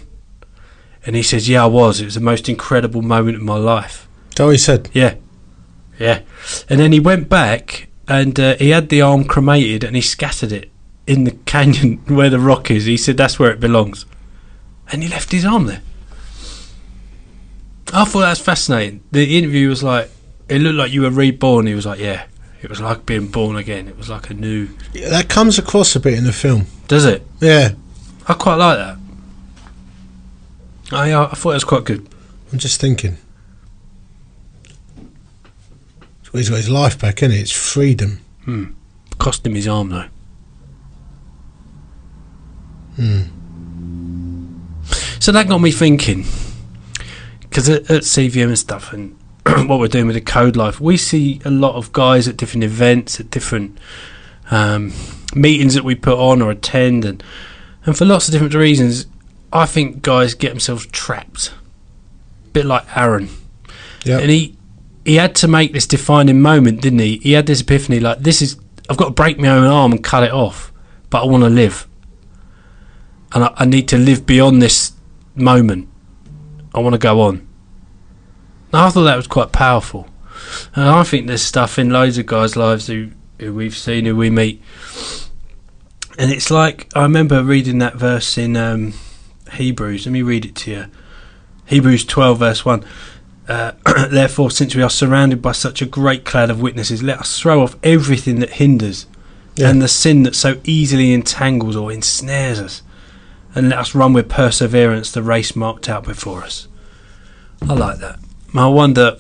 And 1.04 1.14
he 1.14 1.22
says, 1.22 1.48
Yeah, 1.48 1.64
I 1.64 1.66
was. 1.66 2.00
It 2.00 2.06
was 2.06 2.14
the 2.14 2.20
most 2.20 2.48
incredible 2.48 3.02
moment 3.02 3.36
of 3.36 3.42
my 3.42 3.56
life. 3.56 4.08
So 4.36 4.50
he 4.50 4.58
said. 4.58 4.88
Yeah. 4.92 5.14
Yeah. 5.98 6.22
And 6.68 6.80
then 6.80 6.92
he 6.92 7.00
went 7.00 7.28
back 7.28 7.88
and 8.08 8.38
uh, 8.40 8.56
he 8.56 8.70
had 8.70 8.88
the 8.88 9.02
arm 9.02 9.24
cremated 9.24 9.84
and 9.84 9.94
he 9.94 10.02
scattered 10.02 10.52
it 10.52 10.70
in 11.06 11.24
the 11.24 11.32
canyon 11.32 11.98
where 12.08 12.30
the 12.30 12.40
rock 12.40 12.70
is. 12.70 12.86
He 12.86 12.96
said, 12.96 13.16
That's 13.16 13.38
where 13.38 13.50
it 13.50 13.60
belongs. 13.60 14.06
And 14.90 15.02
he 15.02 15.08
left 15.08 15.32
his 15.32 15.44
arm 15.44 15.66
there. 15.66 15.82
I 17.94 18.04
thought 18.04 18.20
that 18.20 18.30
was 18.30 18.40
fascinating. 18.40 19.02
The 19.12 19.38
interview 19.38 19.68
was 19.68 19.82
like, 19.82 20.10
It 20.48 20.58
looked 20.58 20.76
like 20.76 20.92
you 20.92 21.02
were 21.02 21.10
reborn. 21.10 21.66
He 21.66 21.74
was 21.74 21.86
like, 21.86 22.00
Yeah. 22.00 22.26
It 22.62 22.70
was 22.70 22.80
like 22.80 23.04
being 23.04 23.28
born 23.28 23.56
again. 23.56 23.88
It 23.88 23.96
was 23.96 24.08
like 24.08 24.30
a 24.30 24.34
new. 24.34 24.68
Yeah, 24.94 25.10
that 25.10 25.28
comes 25.28 25.58
across 25.58 25.94
a 25.96 26.00
bit 26.00 26.14
in 26.14 26.24
the 26.24 26.32
film. 26.32 26.66
Does 26.88 27.04
it? 27.04 27.22
Yeah. 27.40 27.72
I 28.26 28.32
quite 28.34 28.54
like 28.54 28.78
that. 28.78 28.96
I, 30.92 31.14
I 31.14 31.26
thought 31.34 31.50
it 31.50 31.54
was 31.54 31.64
quite 31.64 31.84
good. 31.84 32.08
I'm 32.52 32.58
just 32.58 32.80
thinking. 32.80 33.18
He's 36.32 36.48
got 36.48 36.56
his 36.56 36.70
life 36.70 36.98
back, 36.98 37.22
is 37.22 37.32
it? 37.32 37.40
It's 37.40 37.52
freedom. 37.52 38.20
Hmm. 38.44 38.64
Cost 39.18 39.46
him 39.46 39.54
his 39.54 39.68
arm 39.68 39.90
though. 39.90 40.06
Hmm. 42.96 43.22
So 45.20 45.32
that 45.32 45.48
got 45.48 45.58
me 45.58 45.70
thinking, 45.70 46.24
because 47.54 47.68
at, 47.68 47.88
at 47.88 48.02
CVM 48.02 48.48
and 48.48 48.58
stuff, 48.58 48.92
and 48.92 49.16
what 49.68 49.78
we're 49.78 49.86
doing 49.86 50.08
with 50.08 50.16
the 50.16 50.20
Code 50.20 50.56
Life, 50.56 50.80
we 50.80 50.96
see 50.96 51.40
a 51.44 51.50
lot 51.50 51.76
of 51.76 51.92
guys 51.92 52.26
at 52.26 52.36
different 52.36 52.64
events, 52.64 53.20
at 53.20 53.30
different 53.30 53.78
um, 54.50 54.92
meetings 55.36 55.74
that 55.74 55.84
we 55.84 55.94
put 55.94 56.18
on 56.18 56.42
or 56.42 56.50
attend, 56.50 57.04
and 57.04 57.22
and 57.86 57.96
for 57.96 58.06
lots 58.06 58.26
of 58.26 58.32
different 58.32 58.54
reasons, 58.54 59.06
I 59.52 59.66
think 59.66 60.02
guys 60.02 60.34
get 60.34 60.48
themselves 60.48 60.86
trapped, 60.86 61.54
a 62.44 62.48
bit 62.48 62.66
like 62.66 62.84
Aron. 62.96 63.28
Yeah. 64.04 64.18
And 64.18 64.32
he 64.32 64.56
he 65.04 65.14
had 65.14 65.36
to 65.36 65.46
make 65.46 65.72
this 65.72 65.86
defining 65.86 66.40
moment, 66.40 66.80
didn't 66.80 66.98
he? 66.98 67.18
He 67.18 67.32
had 67.34 67.46
this 67.46 67.60
epiphany 67.60 68.00
like 68.00 68.18
this 68.18 68.42
is 68.42 68.56
I've 68.90 68.96
got 68.96 69.04
to 69.04 69.10
break 69.12 69.38
my 69.38 69.46
own 69.46 69.64
arm 69.64 69.92
and 69.92 70.02
cut 70.02 70.24
it 70.24 70.32
off, 70.32 70.72
but 71.08 71.22
I 71.22 71.26
want 71.26 71.44
to 71.44 71.50
live. 71.50 71.86
and 73.32 73.44
I, 73.44 73.52
I 73.58 73.64
need 73.64 73.86
to 73.88 73.96
live 73.96 74.26
beyond 74.26 74.60
this 74.60 74.92
moment. 75.36 75.88
I 76.74 76.80
want 76.80 76.94
to 76.94 76.98
go 76.98 77.20
on. 77.20 77.46
I 78.72 78.90
thought 78.90 79.04
that 79.04 79.16
was 79.16 79.28
quite 79.28 79.52
powerful, 79.52 80.08
and 80.74 80.88
I 80.88 81.04
think 81.04 81.26
there's 81.28 81.42
stuff 81.42 81.78
in 81.78 81.90
loads 81.90 82.18
of 82.18 82.26
guys' 82.26 82.56
lives 82.56 82.88
who, 82.88 83.10
who 83.38 83.54
we've 83.54 83.76
seen, 83.76 84.04
who 84.04 84.16
we 84.16 84.30
meet, 84.30 84.60
and 86.18 86.30
it's 86.32 86.50
like 86.50 86.88
I 86.94 87.02
remember 87.02 87.42
reading 87.44 87.78
that 87.78 87.94
verse 87.94 88.36
in 88.36 88.56
um, 88.56 88.94
Hebrews. 89.52 90.06
Let 90.06 90.12
me 90.12 90.22
read 90.22 90.44
it 90.44 90.54
to 90.56 90.70
you. 90.70 90.84
Hebrews 91.66 92.04
12, 92.04 92.38
verse 92.38 92.64
1. 92.64 92.84
Uh, 93.48 93.72
Therefore, 94.10 94.50
since 94.50 94.74
we 94.74 94.82
are 94.82 94.90
surrounded 94.90 95.40
by 95.40 95.52
such 95.52 95.80
a 95.80 95.86
great 95.86 96.24
cloud 96.24 96.50
of 96.50 96.60
witnesses, 96.60 97.02
let 97.02 97.20
us 97.20 97.38
throw 97.38 97.62
off 97.62 97.76
everything 97.82 98.40
that 98.40 98.50
hinders 98.54 99.06
Yeah. 99.56 99.70
and 99.70 99.80
the 99.80 99.88
sin 99.88 100.24
that 100.24 100.34
so 100.34 100.60
easily 100.64 101.12
entangles 101.12 101.76
or 101.76 101.90
ensnares 101.92 102.60
us, 102.60 102.82
and 103.54 103.68
let 103.68 103.78
us 103.78 103.94
run 103.94 104.12
with 104.12 104.28
perseverance 104.28 105.12
the 105.12 105.22
race 105.22 105.54
marked 105.54 105.88
out 105.88 106.04
before 106.04 106.42
us. 106.42 106.66
I 107.62 107.74
like 107.74 107.98
that. 107.98 108.18
I 108.54 108.66
wonder 108.68 109.16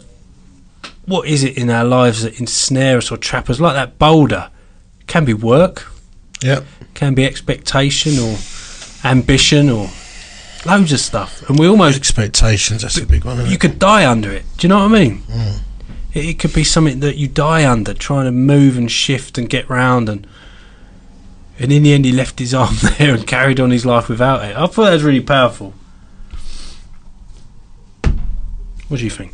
what 1.06 1.26
is 1.28 1.44
it 1.44 1.56
in 1.56 1.70
our 1.70 1.84
lives 1.84 2.22
that 2.22 2.40
ensnare 2.40 2.98
us 2.98 3.10
or 3.10 3.16
trap 3.16 3.50
us, 3.50 3.60
like 3.60 3.74
that 3.74 3.98
boulder? 3.98 4.50
Can 5.06 5.24
be 5.24 5.34
work, 5.34 5.90
Yeah. 6.42 6.60
can 6.94 7.14
be 7.14 7.24
expectation 7.24 8.18
or 8.18 8.36
ambition 9.04 9.68
or 9.70 9.90
loads 10.64 10.92
of 10.92 11.00
stuff, 11.00 11.48
and 11.48 11.58
we 11.58 11.66
almost 11.68 11.96
Expectations, 11.96 12.82
that's 12.82 12.96
a 12.96 13.04
big 13.06 13.24
one. 13.24 13.38
Isn't 13.38 13.50
you 13.50 13.58
could 13.58 13.78
die 13.78 14.10
under 14.10 14.30
it. 14.32 14.44
Do 14.56 14.66
you 14.66 14.70
know 14.70 14.78
what 14.78 14.94
I 14.94 15.04
mean? 15.04 15.22
Mm. 15.30 15.58
It, 16.14 16.24
it 16.24 16.38
could 16.38 16.54
be 16.54 16.64
something 16.64 17.00
that 17.00 17.16
you 17.16 17.28
die 17.28 17.70
under, 17.70 17.92
trying 17.92 18.24
to 18.24 18.32
move 18.32 18.78
and 18.78 18.90
shift 18.90 19.36
and 19.36 19.48
get 19.48 19.68
round, 19.68 20.08
and 20.08 20.26
and 21.58 21.70
in 21.72 21.82
the 21.84 21.92
end, 21.92 22.04
he 22.04 22.12
left 22.12 22.38
his 22.38 22.52
arm 22.62 22.74
there 22.98 23.14
and 23.14 23.26
carried 23.26 23.60
on 23.60 23.70
his 23.70 23.84
life 23.86 24.08
without 24.08 24.44
it. 24.44 24.56
I 24.56 24.66
thought 24.66 24.84
that 24.84 24.92
was 24.94 25.04
really 25.04 25.20
powerful. 25.20 25.72
What 28.88 28.98
do 28.98 29.04
you 29.04 29.10
think? 29.10 29.32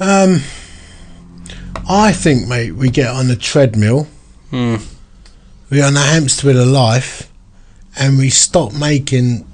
Um, 0.00 0.40
I 1.88 2.12
think, 2.12 2.46
mate, 2.46 2.72
we 2.72 2.90
get 2.90 3.08
on 3.08 3.28
the 3.28 3.36
treadmill, 3.36 4.06
Hmm. 4.50 4.76
we're 5.70 5.84
on 5.84 5.96
a 5.96 6.00
hamster 6.00 6.46
wheel 6.46 6.60
of 6.62 6.68
life, 6.68 7.30
and 7.98 8.16
we 8.16 8.30
stop 8.30 8.72
making 8.72 9.44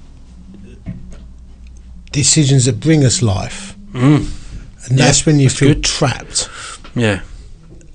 decisions 2.11 2.65
that 2.65 2.79
bring 2.79 3.03
us 3.03 3.21
life. 3.21 3.75
Mm. 3.93 4.27
And 4.87 4.99
Yeah, 4.99 5.05
that's 5.05 5.25
when 5.25 5.39
you 5.39 5.47
that's 5.47 5.59
feel 5.59 5.73
good. 5.73 5.83
trapped. 5.83 6.47
Yeah. 6.95 7.21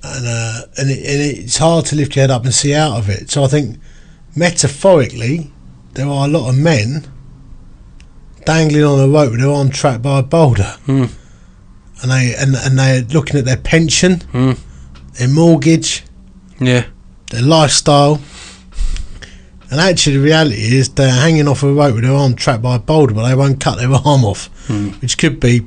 And 0.02 0.26
uh, 0.26 0.62
and, 0.78 0.90
it, 0.90 0.98
and 0.98 1.38
it's 1.44 1.58
hard 1.58 1.84
to 1.86 1.96
lift 1.96 2.16
your 2.16 2.22
head 2.22 2.30
up 2.30 2.44
and 2.44 2.54
see 2.54 2.74
out 2.74 2.96
of 2.98 3.08
it. 3.08 3.30
So 3.30 3.44
I 3.44 3.48
think 3.48 3.78
metaphorically, 4.36 5.50
there 5.94 6.06
are 6.06 6.26
a 6.26 6.30
lot 6.30 6.48
of 6.48 6.56
men 6.58 7.06
dangling 8.44 8.82
on 8.84 8.98
a 9.00 9.08
rope 9.08 9.30
with 9.32 9.40
their 9.40 9.50
arm 9.50 9.70
trapped 9.70 10.02
by 10.02 10.18
a 10.18 10.22
boulder, 10.22 10.76
Hmm. 10.86 11.04
and 12.02 12.10
they 12.10 12.34
and, 12.34 12.54
and 12.56 12.78
they're 12.78 13.02
looking 13.02 13.38
at 13.38 13.44
their 13.44 13.56
pension, 13.58 14.20
Hmm. 14.32 14.52
their 15.18 15.28
mortgage, 15.28 16.04
Yeah. 16.58 16.84
their 17.30 17.42
lifestyle. 17.42 18.20
And 19.70 19.78
actually, 19.80 20.16
the 20.16 20.22
reality 20.24 20.76
is 20.76 20.88
they're 20.88 21.12
hanging 21.12 21.46
off 21.46 21.62
a 21.62 21.72
rope 21.72 21.94
with 21.94 22.02
their 22.02 22.12
arm 22.14 22.34
trapped 22.34 22.62
by 22.62 22.74
a 22.74 22.78
boulder, 22.80 23.14
but 23.14 23.28
they 23.28 23.36
won't 23.36 23.60
cut 23.60 23.78
their 23.78 23.90
arm 24.04 24.24
off, 24.24 24.48
Hmm. 24.66 24.88
which 25.00 25.16
could 25.18 25.38
be 25.38 25.66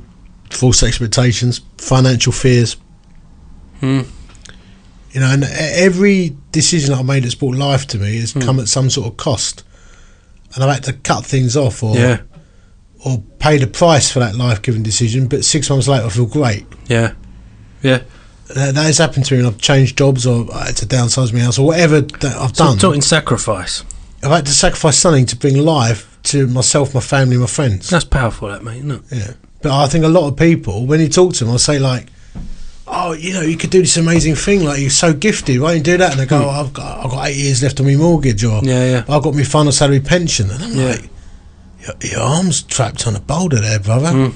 false 0.50 0.82
expectations, 0.82 1.60
financial 1.78 2.32
fears. 2.32 2.76
Hmm. 3.80 4.02
You 5.14 5.20
know, 5.20 5.30
and 5.30 5.44
every 5.44 6.36
decision 6.50 6.92
I've 6.92 7.06
made 7.06 7.22
that's 7.22 7.36
brought 7.36 7.54
life 7.54 7.86
to 7.88 7.98
me 7.98 8.18
has 8.20 8.32
Hmm. 8.32 8.40
come 8.40 8.58
at 8.60 8.68
some 8.68 8.90
sort 8.90 9.06
of 9.06 9.16
cost, 9.16 9.62
and 10.54 10.62
I've 10.64 10.74
had 10.74 10.82
to 10.84 10.92
cut 10.92 11.24
things 11.24 11.56
off 11.56 11.82
or 11.82 11.96
Yeah. 11.96 12.18
or 13.04 13.22
pay 13.38 13.58
the 13.58 13.66
price 13.66 14.10
for 14.10 14.18
that 14.20 14.34
life-giving 14.34 14.82
decision. 14.82 15.26
But 15.26 15.44
six 15.44 15.70
months 15.70 15.86
later, 15.86 16.06
I 16.06 16.08
feel 16.08 16.26
great. 16.26 16.66
Yeah. 16.88 17.12
Yeah. 17.82 18.00
That, 18.54 18.74
that 18.74 18.86
has 18.86 18.98
happened 18.98 19.26
to 19.26 19.34
me, 19.34 19.38
and 19.40 19.46
I've 19.46 19.58
changed 19.58 19.96
jobs, 19.98 20.26
or 20.26 20.46
I 20.52 20.66
had 20.66 20.76
to 20.78 20.86
downsize 20.86 21.32
my 21.32 21.40
house, 21.40 21.58
or 21.58 21.66
whatever 21.66 22.00
that 22.00 22.36
I've 22.36 22.56
So 22.56 22.64
done. 22.64 22.78
talking 22.78 23.00
sacrifice. 23.02 23.84
I've 24.22 24.30
had 24.32 24.46
to 24.46 24.52
sacrifice 24.52 24.98
something 24.98 25.26
to 25.26 25.36
bring 25.36 25.58
life 25.58 26.18
to 26.24 26.46
myself, 26.48 26.92
my 26.94 27.00
family, 27.00 27.36
my 27.36 27.46
friends. 27.46 27.88
That's 27.90 28.04
powerful, 28.04 28.48
that 28.48 28.64
mate. 28.64 28.78
Isn't 28.78 28.90
it? 28.90 29.02
Yeah. 29.12 29.32
But 29.62 29.72
I 29.72 29.86
think 29.86 30.04
a 30.04 30.08
lot 30.08 30.26
of 30.26 30.36
people, 30.36 30.86
when 30.86 30.98
you 31.00 31.08
talk 31.08 31.34
to 31.34 31.44
them, 31.44 31.52
I'll 31.52 31.58
say 31.58 31.78
like, 31.78 32.06
"Oh, 33.06 33.12
you 33.12 33.32
know, 33.34 33.42
you 33.42 33.56
could 33.56 33.70
do 33.70 33.80
this 33.80 33.96
amazing 33.96 34.34
thing. 34.34 34.64
Like 34.64 34.80
you're 34.80 34.90
so 34.90 35.12
gifted. 35.12 35.60
Why 35.60 35.68
don't 35.68 35.76
you 35.78 35.82
do 35.82 35.96
that?" 35.98 36.12
And 36.12 36.20
they 36.20 36.26
go, 36.26 36.44
oh, 36.44 36.50
"I've 36.50 36.72
got, 36.72 37.04
I've 37.04 37.10
got 37.10 37.28
eight 37.28 37.36
years 37.36 37.62
left 37.62 37.80
on 37.80 37.86
my 37.86 37.96
mortgage, 37.96 38.42
or 38.44 38.60
Yeah. 38.64 38.90
Yeah. 38.90 39.04
I've 39.08 39.22
got 39.22 39.34
my 39.34 39.42
final 39.44 39.72
salary 39.72 40.00
pension." 40.00 40.50
And 40.50 40.62
I'm 40.64 40.74
Yeah. 40.76 40.84
like, 40.86 41.08
your, 42.02 42.12
"Your 42.12 42.20
arm's 42.20 42.62
trapped 42.62 43.06
on 43.06 43.14
a 43.16 43.20
boulder 43.20 43.60
there, 43.60 43.78
brother. 43.78 44.08
Mm. 44.10 44.34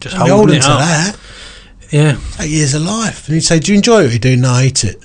Just 0.00 0.16
holding 0.16 0.36
holding 0.36 0.56
it 0.56 0.62
to 0.62 0.70
up. 0.70 0.78
that. 0.80 1.16
Yeah. 1.90 2.16
Eight 2.40 2.50
years 2.50 2.74
of 2.74 2.82
life." 2.82 3.28
And 3.28 3.34
you 3.36 3.40
say, 3.40 3.58
"Do 3.60 3.72
you 3.72 3.76
enjoy 3.76 4.04
what 4.04 4.12
you 4.12 4.18
do?" 4.18 4.36
No, 4.36 4.50
I 4.50 4.62
hate 4.64 4.84
it. 4.84 5.02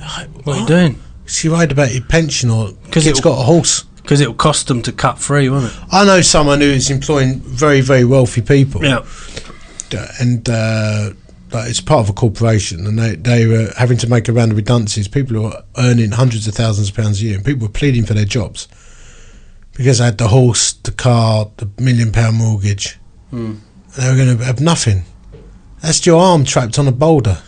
Like, 0.00 0.28
What 0.44 0.56
are 0.56 0.60
you 0.60 0.66
doing? 0.66 0.98
She 1.26 1.48
worried 1.48 1.72
about 1.72 1.92
your 1.92 2.04
pension, 2.04 2.50
or 2.50 2.66
'Cause 2.66 2.74
because 2.84 3.06
it's 3.08 3.20
got 3.20 3.38
a 3.40 3.42
horse. 3.42 3.84
Because 4.02 4.20
it 4.20 4.28
will 4.28 4.34
cost 4.36 4.68
them 4.68 4.82
to 4.82 4.92
cut 4.92 5.18
free, 5.18 5.48
won't 5.48 5.64
it? 5.64 5.72
I 5.90 6.04
know 6.04 6.20
someone 6.20 6.60
who 6.60 6.68
is 6.68 6.90
employing 6.90 7.40
very, 7.44 7.80
very 7.80 8.04
wealthy 8.04 8.40
people. 8.40 8.84
Yeah. 8.84 9.00
And 9.94 10.48
uh, 10.48 11.10
like 11.52 11.68
it's 11.70 11.80
part 11.80 12.00
of 12.00 12.08
a 12.10 12.12
corporation, 12.12 12.86
and 12.86 12.98
they 12.98 13.14
they 13.16 13.46
were 13.46 13.70
having 13.76 13.96
to 13.98 14.08
make 14.08 14.28
a 14.28 14.32
round 14.32 14.50
of 14.52 14.56
redundancies. 14.56 15.08
People 15.08 15.42
were 15.42 15.62
earning 15.78 16.10
hundreds 16.12 16.46
of 16.48 16.54
thousands 16.54 16.88
of 16.90 16.96
pounds 16.96 17.20
a 17.20 17.24
year, 17.24 17.36
and 17.36 17.44
people 17.44 17.66
were 17.66 17.72
pleading 17.72 18.04
for 18.04 18.14
their 18.14 18.24
jobs 18.24 18.68
because 19.72 19.98
they 19.98 20.04
had 20.06 20.18
the 20.18 20.28
horse, 20.28 20.72
the 20.72 20.90
car, 20.92 21.50
the 21.58 21.68
million 21.82 22.10
pound 22.12 22.36
mortgage, 22.36 22.98
Mm. 23.32 23.58
and 23.58 23.60
they 23.94 24.08
were 24.10 24.16
going 24.16 24.38
to 24.38 24.44
have 24.44 24.60
nothing. 24.60 25.04
That's 25.82 26.04
your 26.06 26.20
arm 26.20 26.44
trapped 26.44 26.78
on 26.78 26.88
a 26.88 26.92
boulder. 26.92 27.38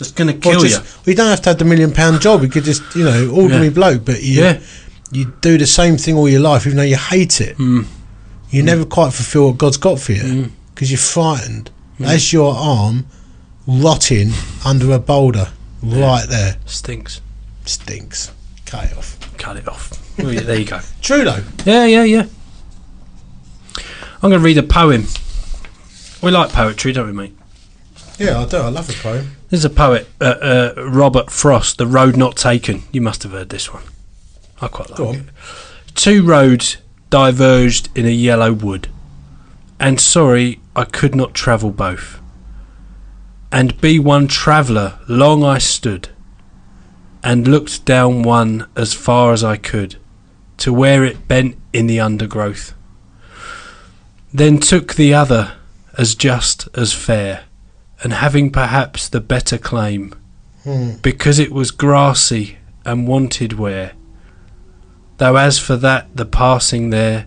It's 0.00 0.10
going 0.12 0.28
to 0.28 0.34
kill 0.34 0.60
just- 0.60 0.76
you. 0.76 0.80
well, 0.80 1.02
you 1.06 1.14
don't 1.14 1.28
have 1.28 1.42
to 1.42 1.50
have 1.50 1.58
the 1.58 1.64
million 1.66 1.92
pound 1.92 2.22
job. 2.22 2.42
You 2.42 2.48
could 2.48 2.64
just, 2.64 2.82
you 2.96 3.04
know, 3.04 3.28
ordinary 3.30 3.66
Yeah. 3.66 3.70
bloke, 3.74 4.04
but 4.06 4.22
you 4.22 4.40
Yeah. 4.42 4.58
you 5.12 5.32
do 5.42 5.58
the 5.58 5.66
same 5.66 5.98
thing 5.98 6.14
all 6.16 6.28
your 6.28 6.40
life, 6.40 6.66
even 6.66 6.78
though 6.78 6.82
you 6.84 6.96
hate 6.96 7.40
it. 7.42 7.58
Mm. 7.58 7.84
You 8.50 8.62
never 8.62 8.84
quite 8.86 9.12
fulfil 9.12 9.48
what 9.48 9.58
God's 9.58 9.76
got 9.76 10.00
for 10.00 10.12
you 10.12 10.22
Mm. 10.22 10.50
Because 10.80 10.90
you're 10.90 10.96
frightened. 10.96 11.70
That's 11.98 12.32
your 12.32 12.54
arm 12.54 13.04
rotting 13.66 14.30
under 14.64 14.92
a 14.92 14.98
boulder 14.98 15.48
right 15.82 16.26
there. 16.26 16.56
Stinks. 16.64 17.20
Stinks. 17.66 18.32
Cut 18.64 18.90
it 18.90 18.96
off. 18.96 19.36
Cut 19.36 19.58
it 19.58 19.68
off. 19.68 20.18
Well, 20.18 20.32
yeah, 20.32 20.40
there 20.40 20.58
you 20.58 20.64
go. 20.64 20.80
True 21.02 21.22
though. 21.24 21.44
Yeah, 21.66 21.84
yeah, 21.84 22.04
yeah. 22.04 22.26
I'm 24.22 24.30
going 24.30 24.32
to 24.32 24.38
read 24.38 24.56
a 24.56 24.62
poem. 24.62 25.04
We 26.22 26.30
like 26.30 26.50
poetry, 26.50 26.92
don't 26.92 27.08
we, 27.08 27.12
mate? 27.12 27.36
Yeah, 28.18 28.40
I 28.40 28.46
do. 28.46 28.56
I 28.56 28.70
love 28.70 28.88
a 28.88 28.94
poem. 28.94 29.36
There's 29.50 29.66
a 29.66 29.70
poet, 29.70 30.08
uh, 30.18 30.24
uh, 30.24 30.74
Robert 30.88 31.30
Frost, 31.30 31.76
The 31.76 31.86
Road 31.86 32.16
Not 32.16 32.36
Taken. 32.36 32.84
You 32.90 33.02
must 33.02 33.22
have 33.24 33.32
heard 33.32 33.50
this 33.50 33.70
one. 33.70 33.82
I 34.62 34.68
quite 34.68 34.88
like 34.88 34.96
Go 34.96 35.12
it. 35.12 35.24
Two 35.94 36.24
roads 36.24 36.78
diverged 37.10 37.90
in 37.94 38.06
a 38.06 38.10
yellow 38.10 38.54
wood, 38.54 38.88
and 39.78 40.00
sorry 40.00 40.60
I 40.80 40.84
could 40.84 41.14
not 41.14 41.34
travel 41.34 41.72
both. 41.72 42.20
And 43.52 43.78
be 43.82 43.98
one 43.98 44.28
traveller 44.28 44.98
long 45.08 45.44
I 45.44 45.58
stood, 45.58 46.08
and 47.22 47.46
looked 47.46 47.84
down 47.84 48.22
one 48.22 48.66
as 48.74 48.94
far 48.94 49.34
as 49.34 49.44
I 49.44 49.58
could, 49.58 49.96
to 50.56 50.72
where 50.72 51.04
it 51.04 51.28
bent 51.28 51.58
in 51.74 51.86
the 51.86 52.00
undergrowth. 52.00 52.72
Then 54.32 54.58
took 54.58 54.94
the 54.94 55.12
other 55.12 55.52
as 55.98 56.14
just 56.14 56.66
as 56.74 56.94
fair, 56.94 57.42
and 58.02 58.14
having 58.14 58.50
perhaps 58.50 59.06
the 59.06 59.20
better 59.20 59.58
claim, 59.58 60.14
Hmm. 60.64 60.92
because 61.02 61.38
it 61.38 61.52
was 61.52 61.72
grassy 61.72 62.56
and 62.86 63.06
wanted 63.06 63.58
wear. 63.58 63.92
Though 65.18 65.36
as 65.36 65.58
for 65.58 65.76
that, 65.76 66.16
the 66.16 66.24
passing 66.24 66.88
there 66.88 67.26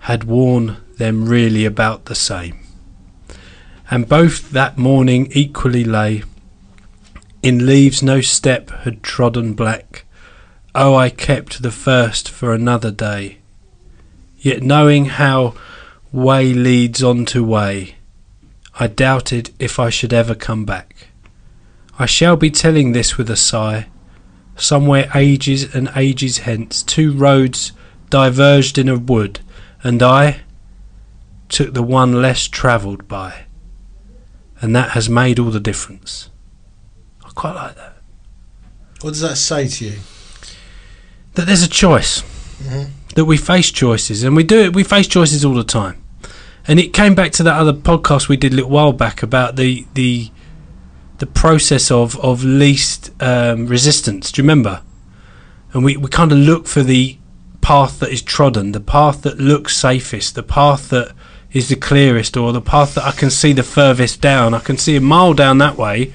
had 0.00 0.24
worn 0.24 0.76
them 0.98 1.28
really 1.28 1.64
about 1.64 2.04
the 2.04 2.14
same. 2.14 2.58
And 3.90 4.08
both 4.08 4.50
that 4.50 4.76
morning 4.76 5.28
equally 5.32 5.84
lay, 5.84 6.22
in 7.42 7.66
leaves 7.66 8.02
no 8.02 8.20
step 8.20 8.70
had 8.82 9.02
trodden 9.02 9.54
black. 9.54 10.04
Oh, 10.74 10.94
I 10.94 11.08
kept 11.08 11.62
the 11.62 11.70
first 11.70 12.28
for 12.28 12.52
another 12.52 12.90
day. 12.90 13.38
Yet 14.38 14.62
knowing 14.62 15.06
how 15.06 15.54
way 16.12 16.52
leads 16.52 17.02
on 17.02 17.24
to 17.26 17.42
way, 17.42 17.96
I 18.78 18.86
doubted 18.86 19.50
if 19.58 19.78
I 19.78 19.90
should 19.90 20.12
ever 20.12 20.34
come 20.34 20.64
back. 20.64 21.08
I 21.98 22.06
shall 22.06 22.36
be 22.36 22.50
telling 22.50 22.92
this 22.92 23.16
with 23.16 23.30
a 23.30 23.36
sigh. 23.36 23.86
Somewhere 24.56 25.10
ages 25.14 25.74
and 25.74 25.90
ages 25.96 26.38
hence, 26.38 26.82
two 26.82 27.12
roads 27.12 27.72
diverged 28.10 28.78
in 28.78 28.88
a 28.88 28.98
wood, 28.98 29.40
and 29.82 30.02
I 30.02 30.40
took 31.48 31.74
the 31.74 31.82
one 31.82 32.20
less 32.20 32.46
travelled 32.48 33.08
by. 33.08 33.44
And 34.60 34.74
that 34.74 34.90
has 34.90 35.08
made 35.08 35.38
all 35.38 35.50
the 35.50 35.60
difference. 35.60 36.30
I 37.24 37.30
quite 37.30 37.54
like 37.54 37.76
that. 37.76 37.96
What 39.00 39.10
does 39.10 39.20
that 39.20 39.36
say 39.36 39.68
to 39.68 39.84
you? 39.84 39.98
That 41.34 41.46
there's 41.46 41.62
a 41.62 41.68
choice. 41.68 42.22
Mhm. 42.62 42.88
That 43.14 43.24
we 43.24 43.36
face 43.36 43.70
choices, 43.70 44.24
and 44.24 44.34
we 44.34 44.42
do 44.42 44.58
it. 44.60 44.74
We 44.74 44.82
face 44.82 45.06
choices 45.06 45.44
all 45.44 45.54
the 45.54 45.64
time. 45.64 46.02
And 46.66 46.78
it 46.80 46.92
came 46.92 47.14
back 47.14 47.32
to 47.32 47.42
that 47.44 47.54
other 47.54 47.72
podcast 47.72 48.28
we 48.28 48.36
did 48.36 48.52
a 48.52 48.56
little 48.56 48.70
while 48.70 48.92
back 48.92 49.22
about 49.22 49.56
the 49.56 49.86
the 49.94 50.30
the 51.18 51.26
process 51.26 51.90
of 51.90 52.18
of 52.18 52.44
least 52.44 53.10
um, 53.20 53.66
resistance. 53.66 54.32
Do 54.32 54.42
you 54.42 54.44
remember? 54.44 54.82
And 55.72 55.84
we 55.84 55.96
we 55.96 56.08
kind 56.08 56.32
of 56.32 56.38
look 56.38 56.66
for 56.66 56.82
the 56.82 57.18
path 57.60 58.00
that 58.00 58.10
is 58.10 58.22
trodden, 58.22 58.72
the 58.72 58.80
path 58.80 59.22
that 59.22 59.38
looks 59.38 59.76
safest, 59.76 60.34
the 60.34 60.42
path 60.42 60.88
that 60.90 61.12
is 61.52 61.68
the 61.68 61.76
clearest, 61.76 62.36
or 62.36 62.52
the 62.52 62.60
path 62.60 62.94
that 62.94 63.04
I 63.04 63.12
can 63.12 63.30
see 63.30 63.52
the 63.52 63.62
furthest 63.62 64.20
down. 64.20 64.54
I 64.54 64.58
can 64.60 64.76
see 64.76 64.96
a 64.96 65.00
mile 65.00 65.32
down 65.34 65.58
that 65.58 65.76
way, 65.76 66.12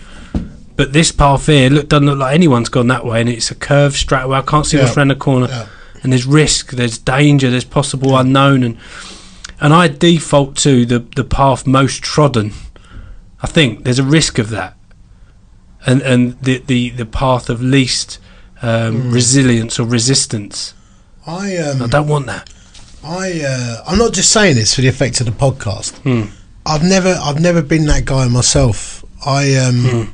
but 0.76 0.94
this 0.94 1.12
path 1.12 1.48
here 1.48 1.70
look 1.70 1.90
doesn't 1.90 2.06
look 2.06 2.20
like 2.20 2.36
anyone's 2.36 2.70
gone 2.70 2.88
that 2.88 3.06
way, 3.06 3.20
and 3.22 3.30
it's 3.30 3.52
a 3.52 3.56
curved 3.56 3.96
straight 3.96 4.24
away. 4.24 4.38
I 4.38 4.42
can't 4.42 4.66
see 4.66 4.78
what's 4.78 4.92
Yeah. 4.96 5.00
round 5.00 5.12
the 5.12 5.16
corner, 5.16 5.48
Yeah. 5.50 5.66
and 6.04 6.12
there's 6.12 6.26
risk, 6.26 6.72
there's 6.72 6.98
danger, 6.98 7.50
there's 7.50 7.64
possible 7.64 8.18
unknown, 8.18 8.64
and 8.64 8.78
and 9.60 9.74
I 9.74 9.88
default 9.88 10.56
to 10.58 10.86
the 10.86 11.00
the 11.16 11.24
path 11.24 11.66
most 11.66 12.04
trodden. 12.04 12.54
I 13.42 13.48
think 13.48 13.84
there's 13.86 14.00
a 14.00 14.04
risk 14.04 14.38
of 14.40 14.50
that, 14.50 14.76
and 15.86 16.02
and 16.02 16.38
the 16.42 16.62
the 16.66 16.90
the 16.92 17.06
path 17.06 17.50
of 17.50 17.62
least 17.62 18.20
um, 18.62 19.12
resilience 19.12 19.80
or 19.80 19.86
resistance. 19.88 20.74
I 21.26 21.58
um, 21.58 21.82
I 21.82 21.88
don't 21.88 22.08
want 22.08 22.28
that. 22.28 22.50
I 23.04 23.42
uh, 23.46 23.84
I'm 23.88 23.98
not 23.98 24.14
just 24.14 24.32
saying 24.32 24.56
this 24.56 24.76
for 24.76 24.82
the 24.82 24.88
effect 24.88 25.20
of 25.20 25.26
the 25.26 25.32
podcast. 25.34 25.98
Hmm. 26.04 26.32
I've 26.66 26.84
never 26.84 27.18
I've 27.22 27.42
never 27.42 27.62
been 27.62 27.86
that 27.88 28.06
guy 28.06 28.28
myself. 28.28 29.04
I 29.26 29.56
um 29.56 30.14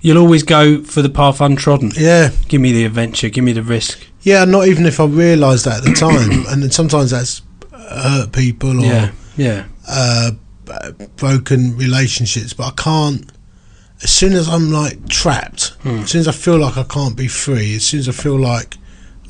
You'll 0.00 0.18
always 0.18 0.42
go 0.42 0.82
for 0.82 1.02
the 1.02 1.08
path 1.08 1.40
untrodden. 1.40 1.92
yeah 1.96 2.30
Give 2.48 2.60
me 2.60 2.72
the 2.72 2.84
adventure. 2.84 3.28
Give 3.28 3.44
me 3.44 3.52
the 3.52 3.62
risk. 3.62 3.98
yeah. 4.22 4.44
Not 4.44 4.66
even 4.68 4.86
if 4.86 5.00
I 5.00 5.04
realised 5.06 5.64
that 5.66 5.78
at 5.78 5.84
the 5.84 5.92
time, 5.94 6.44
and 6.48 6.62
then 6.62 6.70
sometimes 6.70 7.10
that's 7.10 7.42
hurt 7.72 8.32
people 8.32 8.80
or 8.80 8.84
Yeah, 8.84 9.10
yeah, 9.36 9.64
uh, 9.88 10.32
broken 11.16 11.76
relationships. 11.76 12.52
But 12.52 12.66
I 12.66 12.82
can't. 12.82 13.30
As 14.02 14.10
soon 14.12 14.32
as 14.34 14.48
I'm 14.48 14.70
like 14.70 15.08
trapped, 15.08 15.70
Hmm. 15.82 16.00
as 16.00 16.10
soon 16.10 16.20
as 16.20 16.28
I 16.28 16.32
feel 16.32 16.58
like 16.58 16.76
I 16.76 16.84
can't 16.84 17.16
be 17.16 17.26
free, 17.26 17.74
as 17.76 17.84
soon 17.84 18.00
as 18.00 18.08
I 18.08 18.12
feel 18.12 18.38
like 18.38 18.76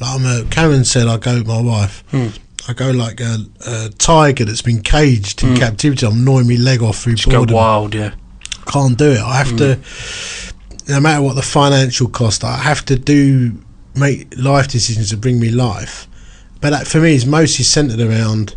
like 0.00 0.14
I'm 0.14 0.26
a 0.26 0.44
Karen 0.50 0.84
said, 0.84 1.08
I 1.08 1.16
go 1.16 1.38
with 1.38 1.46
my 1.46 1.60
wife. 1.60 2.04
Hmm. 2.10 2.28
I 2.68 2.74
go 2.74 2.90
like 2.90 3.20
a, 3.20 3.38
a 3.66 3.88
tiger 3.98 4.44
that's 4.44 4.62
been 4.62 4.82
caged 4.82 5.42
in 5.42 5.56
captivity. 5.56 6.04
I'm 6.06 6.22
gnawing 6.24 6.46
my 6.48 6.54
leg 6.56 6.82
off 6.82 6.98
through 6.98 7.12
Hmm. 7.12 7.16
just 7.16 7.28
go 7.30 7.38
boredom. 7.38 7.56
wild. 7.56 7.94
Yeah, 7.94 8.12
can't 8.66 8.96
do 8.98 9.12
it. 9.12 9.20
I 9.20 9.36
have 9.38 9.56
to, 9.56 9.78
no 10.88 11.00
matter 11.00 11.22
what 11.22 11.34
the 11.34 11.42
financial 11.42 12.08
cost, 12.08 12.44
I 12.44 12.56
have 12.58 12.84
to 12.86 12.96
do 12.98 13.58
make 13.94 14.32
life 14.36 14.68
decisions 14.68 15.10
to 15.10 15.16
bring 15.16 15.40
me 15.40 15.48
life. 15.50 16.06
But 16.60 16.70
that 16.70 16.86
for 16.86 17.00
me 17.00 17.14
is 17.14 17.24
mostly 17.24 17.64
centered 17.64 18.00
around 18.00 18.54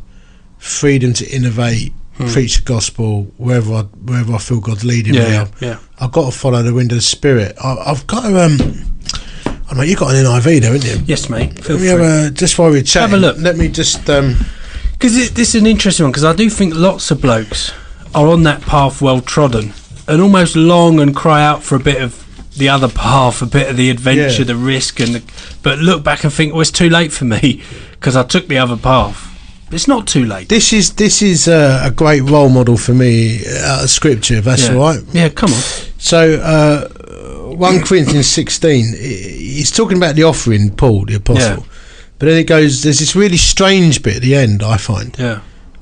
freedom 0.58 1.14
to 1.14 1.28
innovate, 1.34 1.94
preach 2.32 2.58
the 2.58 2.64
gospel 2.64 3.32
wherever 3.38 3.74
I, 3.74 3.82
wherever 3.84 4.34
I 4.34 4.38
feel 4.40 4.60
God's 4.60 4.84
leading 4.84 5.14
yeah, 5.14 5.24
me. 5.24 5.32
yeah, 5.32 5.42
I've, 5.42 5.62
yeah. 5.62 5.80
I've 6.00 6.12
got 6.12 6.32
to 6.32 6.38
follow 6.38 6.62
the 6.62 6.74
wind 6.74 6.92
of 6.92 6.98
the 6.98 7.02
spirit. 7.02 7.56
I, 7.64 7.76
I've 7.88 8.06
got 8.08 8.22
to. 8.24 8.44
Um, 8.44 8.91
I 9.72 9.76
mean, 9.76 9.90
you 9.90 9.96
got 9.96 10.14
an 10.14 10.26
NIV 10.26 10.62
there, 10.62 10.74
haven't 10.74 10.86
you? 10.86 11.04
Yes, 11.06 11.30
mate. 11.30 11.64
Feel 11.64 11.78
Let 11.78 11.82
me 11.82 11.90
free. 11.98 12.06
have 12.06 12.26
a, 12.28 12.32
just 12.32 12.60
while 12.60 12.70
we're 12.70 12.84
chatting, 12.84 13.16
a 13.16 13.18
look. 13.18 13.38
Let 13.40 13.56
me 13.58 13.70
just. 13.70 14.10
Um, 14.10 14.36
Because 14.94 15.32
this 15.34 15.56
is 15.56 15.62
an 15.62 15.66
interesting 15.68 16.04
one. 16.04 16.12
Because 16.12 16.26
I 16.26 16.34
do 16.36 16.50
think 16.50 16.76
lots 16.76 17.10
of 17.10 17.22
blokes 17.22 17.72
are 18.14 18.28
on 18.28 18.44
that 18.44 18.62
path 18.62 19.02
well 19.02 19.22
trodden 19.22 19.74
and 20.08 20.22
almost 20.22 20.56
long 20.58 21.00
and 21.00 21.16
cry 21.16 21.42
out 21.44 21.64
for 21.64 21.76
a 21.76 21.80
bit 21.80 22.02
of 22.02 22.18
the 22.58 22.68
other 22.68 22.90
path, 22.90 23.42
a 23.42 23.46
bit 23.46 23.70
of 23.70 23.78
the 23.78 23.90
adventure, 23.90 24.40
Yeah. 24.40 24.44
the 24.44 24.56
risk, 24.58 25.00
and 25.00 25.16
the, 25.16 25.24
but 25.64 25.80
look 25.80 26.04
back 26.04 26.26
and 26.26 26.34
think, 26.34 26.52
well, 26.52 26.62
it's 26.62 26.70
too 26.72 26.90
late 26.90 27.14
for 27.14 27.24
me 27.26 27.64
because 27.92 28.18
I 28.18 28.24
took 28.24 28.48
the 28.48 28.58
other 28.58 28.76
path. 28.76 29.30
It's 29.72 29.88
not 29.88 30.06
too 30.06 30.26
late. 30.26 30.50
this 30.50 30.74
is 30.74 30.96
this 30.96 31.22
is 31.22 31.48
uh, 31.48 31.82
a 31.86 31.92
great 31.92 32.24
role 32.24 32.50
model 32.50 32.76
for 32.76 32.94
me 32.94 33.40
out 33.64 33.84
of 33.86 33.90
scripture. 33.90 34.36
If 34.36 34.44
that's 34.44 34.68
yeah. 34.68 34.74
all 34.76 34.82
right. 34.82 35.00
Yeah, 35.14 35.30
come 35.30 35.50
on. 35.54 35.62
So, 35.98 36.34
uh, 36.42 36.90
1 37.22 37.82
Corinthians 37.84 38.28
16, 38.28 38.94
i- 38.94 38.98
he's 38.98 39.72
talking 39.72 39.98
about 39.98 40.16
the 40.16 40.24
offering, 40.24 40.70
Paul, 40.72 41.06
the 41.06 41.16
apostle. 41.16 41.58
Yeah. 41.64 41.64
But 42.20 42.28
then 42.28 42.38
it 42.38 42.44
goes, 42.48 42.84
there's 42.84 43.00
this 43.00 43.16
really 43.16 43.38
strange 43.38 44.04
bit 44.04 44.18
at 44.18 44.22
the 44.22 44.36
end, 44.36 44.62
I 44.64 44.78
find. 44.78 45.16
Yeah, 45.18 45.40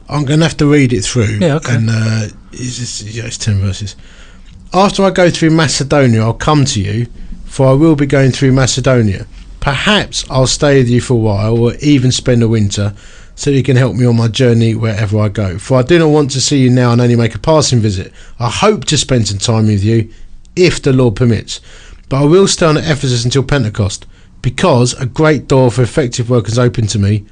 I'm 0.08 0.24
going 0.26 0.40
to 0.40 0.46
have 0.46 0.58
to 0.58 0.66
read 0.72 0.94
it 0.94 1.02
through. 1.04 1.40
Yeah, 1.42 1.56
okay. 1.56 1.76
And 1.76 1.90
uh, 1.90 2.28
it's, 2.54 2.78
just, 2.78 3.02
yeah, 3.04 3.26
it's 3.26 3.38
10 3.38 3.60
verses. 3.60 3.96
After 4.74 5.04
I 5.04 5.10
go 5.10 5.30
through 5.30 5.50
Macedonia, 5.52 6.22
I'll 6.22 6.34
come 6.34 6.64
to 6.66 6.80
you, 6.82 7.08
for 7.46 7.68
I 7.68 7.74
will 7.74 7.96
be 7.96 8.06
going 8.06 8.32
through 8.32 8.52
Macedonia. 8.54 9.26
Perhaps 9.60 10.24
I'll 10.30 10.48
stay 10.48 10.78
with 10.78 10.88
you 10.90 11.02
for 11.02 11.16
a 11.16 11.18
while, 11.18 11.58
or 11.58 11.74
even 11.82 12.12
spend 12.12 12.42
a 12.44 12.48
winter, 12.48 12.94
so 13.36 13.52
that 13.52 13.58
you 13.58 13.64
can 13.64 13.76
help 13.76 13.96
me 13.96 14.06
on 14.06 14.16
my 14.16 14.28
journey 14.30 14.76
wherever 14.76 15.20
I 15.20 15.28
go. 15.30 15.58
For 15.58 15.78
I 15.78 15.82
do 15.82 16.00
not 16.00 16.08
want 16.10 16.32
to 16.32 16.42
see 16.42 16.60
you 16.60 16.70
now 16.70 16.92
and 16.94 17.02
only 17.02 17.16
make 17.18 17.36
a 17.36 17.40
passing 17.40 17.80
visit. 17.80 18.14
I 18.40 18.50
hope 18.50 18.86
to 18.86 18.98
spend 18.98 19.28
some 19.28 19.38
time 19.40 19.68
with 19.68 19.84
you, 19.84 20.10
if 20.66 20.82
the 20.82 20.94
Lord 20.94 21.16
permits. 21.16 21.62
But 22.10 22.24
I 22.24 22.26
will 22.26 22.48
stay 22.48 22.66
on 22.66 22.78
at 22.78 22.84
Ephesus 22.90 23.24
until 23.24 23.44
Pentecost, 23.44 24.06
because 24.42 24.94
a 24.94 25.06
great 25.06 25.48
door 25.48 25.72
for 25.72 25.82
effective 25.82 26.30
work 26.30 26.48
is 26.48 26.58
open 26.58 26.88
to 26.88 27.00
me, 27.00 27.26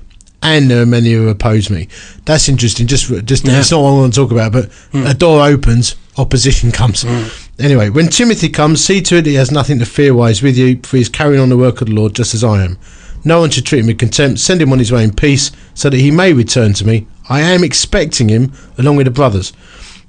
and 0.43 0.69
there 0.69 0.81
are 0.83 0.85
many 0.85 1.13
who 1.13 1.27
oppose 1.27 1.69
me. 1.69 1.87
That's 2.25 2.47
interesting. 2.47 2.87
Just, 2.87 3.09
just 3.25 3.45
Yeah. 3.45 3.59
it's 3.59 3.71
not 3.71 3.81
what 3.81 3.89
I 3.89 3.93
want 3.93 4.13
to 4.13 4.19
talk 4.19 4.31
about, 4.31 4.51
but 4.51 4.69
hmm. 4.91 5.05
a 5.05 5.13
door 5.13 5.45
opens, 5.45 5.95
opposition 6.17 6.71
comes. 6.71 7.01
Hmm. 7.01 7.23
Anyway, 7.59 7.89
when 7.89 8.07
Timothy 8.09 8.49
comes, 8.49 8.83
see 8.83 9.01
to 9.01 9.17
it 9.17 9.25
he 9.25 9.33
has 9.33 9.51
nothing 9.51 9.79
to 9.79 9.85
fear 9.85 10.13
while 10.13 10.27
he's 10.27 10.43
with 10.43 10.57
you, 10.57 10.79
for 10.83 10.97
he's 10.97 11.09
carrying 11.09 11.41
on 11.41 11.49
the 11.49 11.57
work 11.57 11.81
of 11.81 11.87
the 11.87 11.93
Lord 11.95 12.13
just 12.13 12.35
as 12.35 12.43
I 12.43 12.63
am. 12.63 12.77
No 13.23 13.39
one 13.39 13.49
should 13.49 13.65
treat 13.65 13.79
him 13.79 13.87
with 13.87 13.97
contempt. 13.97 14.39
Send 14.39 14.61
him 14.61 14.71
on 14.71 14.79
his 14.79 14.91
way 14.91 15.03
in 15.03 15.11
peace, 15.11 15.51
so 15.73 15.89
that 15.89 15.99
he 15.99 16.11
may 16.11 16.33
return 16.33 16.73
to 16.73 16.85
me. 16.85 17.07
I 17.29 17.41
am 17.41 17.63
expecting 17.63 18.29
him, 18.29 18.53
along 18.77 18.95
with 18.95 19.05
the 19.05 19.11
brothers. 19.11 19.53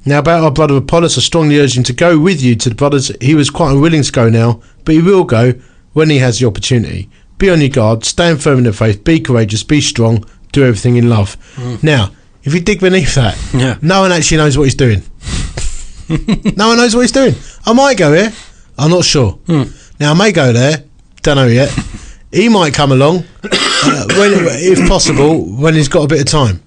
Now, 0.06 0.20
about 0.20 0.42
our 0.44 0.50
brother 0.50 0.76
Apollos, 0.76 1.18
I 1.18 1.20
strongly 1.20 1.58
urge 1.58 1.76
him 1.76 1.82
to 1.84 1.92
go 1.92 2.18
with 2.18 2.40
you 2.42 2.56
to 2.56 2.68
the 2.70 2.74
brothers. 2.74 3.10
He 3.20 3.34
was 3.34 3.50
quite 3.50 3.72
unwilling 3.72 4.02
to 4.02 4.12
go 4.12 4.28
now, 4.28 4.60
but 4.84 4.94
he 4.94 5.02
will 5.02 5.24
go 5.24 5.52
when 5.92 6.08
he 6.08 6.18
has 6.18 6.38
the 6.38 6.46
opportunity. 6.46 7.10
Be 7.36 7.50
on 7.50 7.60
your 7.60 7.68
guard, 7.70 8.04
stand 8.04 8.42
firm 8.42 8.58
in 8.58 8.64
the 8.64 8.72
faith, 8.72 9.04
be 9.04 9.20
courageous, 9.20 9.62
be 9.62 9.80
strong, 9.80 10.24
do 10.52 10.64
everything 10.64 10.96
in 10.96 11.08
love. 11.10 11.36
Now, 11.82 12.10
if 12.42 12.54
you 12.54 12.60
dig 12.60 12.80
beneath 12.80 13.14
that, 13.16 13.36
Yeah. 13.52 13.76
no 13.82 14.00
one 14.00 14.12
actually 14.12 14.38
knows 14.38 14.56
what 14.56 14.64
he's 14.64 14.74
doing. 14.74 15.02
no 16.56 16.68
one 16.68 16.78
knows 16.78 16.94
what 16.94 17.02
he's 17.02 17.12
doing. 17.12 17.34
I 17.66 17.72
might 17.74 17.98
go 17.98 18.12
here. 18.14 18.32
I'm 18.78 18.90
not 18.90 19.04
sure. 19.04 19.38
Now 19.48 20.12
I 20.12 20.14
may 20.14 20.32
go 20.32 20.52
there. 20.52 20.84
Don't 21.22 21.36
know 21.36 21.46
yet. 21.48 21.76
He 22.32 22.48
might 22.48 22.72
come 22.74 22.92
along, 22.92 23.24
uh, 23.44 24.04
when, 24.16 24.32
if 24.60 24.88
possible, 24.88 25.44
when 25.44 25.74
he's 25.74 25.88
got 25.88 26.02
a 26.04 26.06
bit 26.06 26.20
of 26.20 26.26
time. 26.26 26.62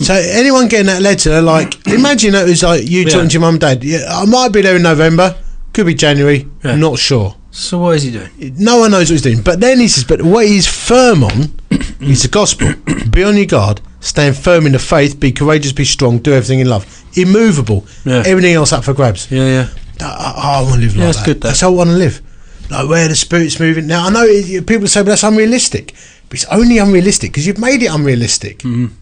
So 0.00 0.14
anyone 0.14 0.68
getting 0.68 0.86
that 0.86 1.02
letter, 1.02 1.42
like, 1.42 1.86
imagine 1.86 2.34
it 2.34 2.48
was 2.48 2.62
like 2.62 2.88
you 2.88 3.04
talking 3.04 3.28
to 3.28 3.32
your 3.34 3.42
mum 3.42 3.54
and 3.54 3.60
dad. 3.60 3.84
Yeah, 3.84 4.04
I 4.08 4.24
might 4.24 4.48
be 4.50 4.62
there 4.62 4.76
in 4.76 4.82
November. 4.82 5.36
Could 5.72 5.86
be 5.86 5.94
January. 5.94 6.48
Yeah. 6.64 6.76
Not 6.76 6.98
sure. 6.98 7.36
So 7.50 7.78
what 7.78 7.96
is 7.96 8.04
he 8.04 8.10
doing? 8.12 8.30
No 8.58 8.78
one 8.78 8.92
knows 8.92 9.10
what 9.10 9.14
he's 9.14 9.22
doing. 9.22 9.42
But 9.42 9.60
then 9.60 9.78
he 9.78 9.88
says, 9.88 10.04
but 10.04 10.22
what 10.22 10.46
he's 10.46 10.66
firm 10.66 11.24
on 11.24 11.52
is 12.00 12.22
the 12.22 12.28
gospel. 12.30 12.72
be 13.10 13.24
on 13.24 13.36
your 13.36 13.46
guard. 13.46 13.80
Stand 14.00 14.36
firm 14.36 14.66
in 14.66 14.72
the 14.72 14.78
faith. 14.78 15.20
Be 15.20 15.32
courageous. 15.32 15.72
Be 15.72 15.84
strong. 15.84 16.18
Do 16.18 16.32
everything 16.32 16.60
in 16.60 16.68
love. 16.68 17.04
Immovable. 17.16 17.86
Yeah. 18.04 18.22
Everything 18.24 18.54
else 18.54 18.72
up 18.72 18.84
for 18.84 18.94
grabs. 18.94 19.30
Yeah, 19.30 19.46
yeah. 19.46 19.68
I, 20.00 20.62
want 20.62 20.76
to 20.76 20.80
live 20.80 20.96
like 20.96 21.06
that's 21.06 21.18
that. 21.18 21.26
good, 21.26 21.36
that. 21.42 21.48
That's 21.48 21.60
how 21.60 21.68
I 21.68 21.74
want 21.74 21.90
to 21.90 21.96
live. 21.96 22.22
Like 22.70 22.88
where 22.88 23.08
the 23.08 23.16
spirit's 23.16 23.60
moving. 23.60 23.86
Now 23.86 24.06
I 24.06 24.10
know 24.10 24.24
it, 24.24 24.66
people 24.66 24.86
say, 24.86 25.00
but 25.00 25.10
that's 25.10 25.24
unrealistic. 25.24 25.94
But 26.28 26.34
it's 26.42 26.46
only 26.46 26.78
unrealistic 26.78 27.32
because 27.32 27.46
you've 27.46 27.58
made 27.58 27.82
it 27.82 27.92
unrealistic. 27.92 28.60
Mm-hmm. 28.60 28.94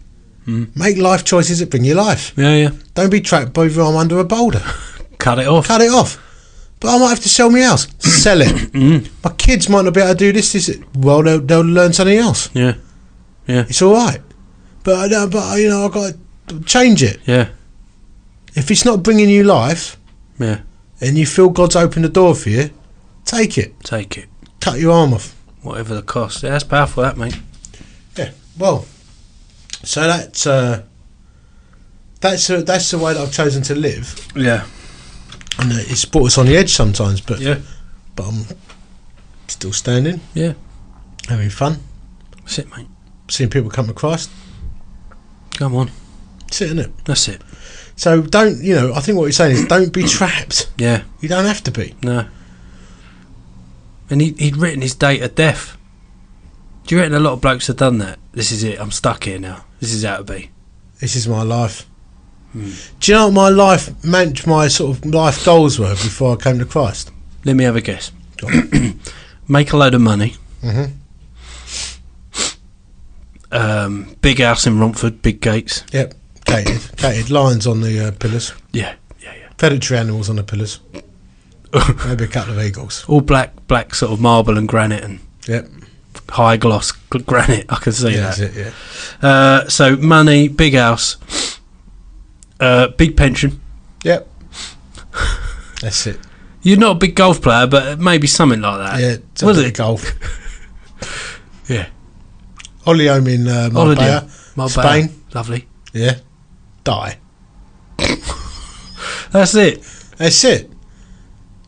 Mm-hmm. 0.49 0.79
Make 0.79 0.97
life 0.97 1.23
choices 1.23 1.59
that 1.59 1.69
bring 1.69 1.83
you 1.83 1.93
life. 1.95 2.33
Yeah, 2.37 2.55
yeah. 2.55 2.69
Don't 2.95 3.09
be 3.11 3.21
trapped 3.21 3.53
by 3.53 3.65
your 3.65 3.83
arm 3.85 3.95
under 3.95 4.19
a 4.19 4.23
boulder. 4.23 4.61
Cut 5.19 5.39
it 5.39 5.47
off. 5.47 5.67
Cut 5.67 5.81
it 5.81 5.91
off. 5.91 6.17
But 6.79 6.95
I 6.95 6.97
might 6.99 7.09
have 7.09 7.19
to 7.19 7.29
sell 7.29 7.49
my 7.49 7.61
house. 7.61 7.87
Sell 7.99 8.41
it. 8.41 8.47
Mm. 8.71 9.09
My 9.23 9.31
kids 9.33 9.67
might 9.69 9.83
not 9.83 9.93
be 9.93 9.99
able 10.01 10.13
to 10.13 10.17
do 10.17 10.31
this. 10.31 10.53
This. 10.53 10.79
Well, 10.95 11.21
they'll, 11.23 11.41
they'll 11.41 11.61
learn 11.61 11.91
something 11.93 12.17
else. 12.17 12.49
Yeah, 12.55 12.75
yeah, 13.47 13.65
It's 13.67 13.81
all 13.81 13.93
right. 13.93 14.21
But 14.83 15.11
uh, 15.11 15.27
but 15.27 15.59
you 15.59 15.69
know 15.69 15.85
I've 15.85 15.91
got 15.91 16.13
to 16.47 16.61
change 16.63 17.03
it. 17.03 17.19
yeah, 17.25 17.49
If 18.55 18.71
it's 18.71 18.85
not 18.85 19.03
bringing 19.03 19.27
you 19.29 19.43
life 19.43 19.97
yeah. 20.39 20.61
and 21.01 21.17
you 21.17 21.25
feel 21.25 21.49
God's 21.49 21.75
opened 21.75 22.05
the 22.05 22.09
door 22.09 22.33
for 22.33 22.49
you, 22.49 22.69
take 23.25 23.57
it. 23.57 23.77
Take 23.81 24.17
it, 24.17 24.29
Cut 24.61 24.79
your 24.79 24.93
arm 24.93 25.13
off. 25.13 25.35
whatever 25.61 25.93
the 25.95 26.01
cost. 26.01 26.43
Yeah, 26.43 26.51
that's 26.51 26.63
powerful, 26.63 27.03
that 27.03 27.17
mate. 27.17 27.37
Yeah. 28.17 28.31
Well, 28.57 28.85
so 29.83 30.01
that's 30.07 30.45
uh, 30.47 30.83
that's 32.21 32.49
uh, 32.49 32.61
that's 32.61 32.91
the 32.91 32.97
way 32.97 33.13
that 33.13 33.21
I've 33.21 33.31
chosen 33.33 33.63
to 33.63 33.75
live, 33.75 34.27
Yeah, 34.35 34.65
and 35.59 35.71
uh, 35.71 35.75
it's 35.79 36.05
brought 36.05 36.25
us 36.27 36.37
on 36.37 36.45
the 36.45 36.57
edge 36.57 36.71
sometimes. 36.73 37.21
But 37.21 37.39
yeah, 37.39 37.59
but 38.15 38.27
I'm 38.27 38.45
still 39.47 39.73
standing, 39.73 40.19
yeah. 40.33 40.53
having 41.27 41.49
fun, 41.49 41.77
That's 42.41 42.59
it, 42.59 42.69
mate. 42.75 42.87
seeing 43.29 43.49
people 43.49 43.69
come 43.69 43.87
to 43.87 43.93
Christ. 43.93 44.29
Come 45.57 45.75
on, 45.75 45.91
Sitting 46.51 46.77
it. 46.79 46.91
that's 47.05 47.27
it. 47.27 47.41
So 47.95 48.21
don't 48.21 48.61
you 48.63 48.75
know? 48.75 48.93
I 48.93 49.01
think 49.01 49.17
what 49.17 49.25
you're 49.25 49.31
saying 49.33 49.55
is 49.57 49.65
don't 49.67 49.91
be 49.91 50.03
trapped. 50.03 50.71
Yeah, 50.77 51.03
You 51.19 51.27
don't 51.29 51.45
have 51.45 51.61
to 51.63 51.71
be. 51.71 51.95
no. 52.01 52.25
and 54.09 54.21
he, 54.21 54.31
he'd 54.33 54.55
written 54.57 54.81
his 54.81 54.95
date 54.95 55.21
of 55.21 55.35
death. 55.35 55.77
Do 56.89 56.95
you 56.95 57.01
reckon 57.01 57.13
a 57.13 57.19
lot 57.19 57.33
of 57.33 57.41
blokes 57.41 57.67
have 57.67 57.77
done 57.77 57.99
that? 57.99 58.17
This 58.31 58.51
is 58.51 58.63
it. 58.63 58.79
I'm 58.81 58.89
stuck 58.89 59.25
here 59.25 59.37
now. 59.37 59.63
This 59.79 59.93
is 59.93 60.03
how 60.03 60.17
to 60.17 60.23
be. 60.23 60.49
This 60.99 61.15
is 61.15 61.27
my 61.27 61.43
life. 61.43 61.87
Hmm. 62.51 62.71
Do 62.99 63.11
you 63.11 63.15
know 63.15 63.25
what 63.27 63.33
my 63.35 63.49
life 63.49 64.03
meant? 64.03 64.47
My 64.47 64.67
sort 64.69 64.97
of 64.97 65.05
life 65.05 65.45
goals 65.45 65.77
were 65.77 65.91
before 65.91 66.33
I 66.33 66.41
came 66.41 66.57
to 66.57 66.65
Christ. 66.65 67.11
Let 67.45 67.55
me 67.57 67.63
have 67.65 67.75
a 67.75 67.81
guess. 67.81 68.11
Make 69.47 69.71
a 69.71 69.77
load 69.77 69.93
of 69.93 70.01
money. 70.01 70.33
Mhm. 70.63 70.93
Um, 73.51 74.15
big 74.21 74.39
house 74.39 74.65
in 74.65 74.79
Romford. 74.79 75.21
Big 75.21 75.41
gates. 75.41 75.83
Yep, 75.93 76.15
gated, 76.45 76.81
gated 76.97 77.29
lions 77.29 77.67
on 77.67 77.81
the 77.81 78.07
uh, 78.07 78.11
pillars, 78.13 78.51
Yeah, 78.71 78.95
yeah, 79.21 79.35
yeah. 79.35 79.49
predatory 79.57 79.99
animals 79.99 80.27
on 80.27 80.37
the 80.37 80.43
pillars, 80.43 80.79
maybe 82.07 82.23
a 82.23 82.27
couple 82.27 82.53
of 82.57 82.59
eagles. 82.65 83.05
All 83.07 83.21
black, 83.21 83.53
black 83.67 83.93
sort 83.93 84.11
of 84.11 84.19
marble 84.19 84.57
and 84.57 84.67
granite 84.67 85.03
and 85.03 85.19
Yep, 85.47 85.67
high 86.29 86.57
gloss 86.57 86.91
granite. 86.91 87.65
I 87.69 87.75
can 87.75 87.91
see 87.93 88.11
yeah, 88.11 88.31
that. 88.31 88.37
that's 88.37 88.57
it. 88.57 88.73
Yeah, 89.21 89.29
Uh, 89.29 89.67
so 89.69 89.95
money, 89.97 90.47
big 90.47 90.75
house, 90.75 91.17
uh, 92.59 92.87
big 92.89 93.15
pension. 93.17 93.59
yep, 94.03 94.27
that's 95.81 96.07
it. 96.07 96.19
You're 96.61 96.77
not 96.77 96.97
a 96.97 96.99
big 96.99 97.15
golf 97.15 97.41
player, 97.41 97.67
but 97.67 97.99
maybe 97.99 98.27
something 98.27 98.61
like 98.61 98.77
that. 98.79 98.99
Yeah, 98.99 99.45
was 99.47 99.57
it? 99.59 99.75
golf? 99.75 100.03
Yeah. 101.69 101.85
Holly 102.83 103.05
home 103.05 103.27
in 103.27 103.47
uh. 103.47 103.69
Marbella. 103.71 104.27
Spain. 104.67 105.09
Lovely. 105.35 105.67
Yeah, 105.93 106.15
die. 106.83 107.19
That's 109.31 109.53
it. 109.53 109.83
That's 110.17 110.43
it. 110.43 110.71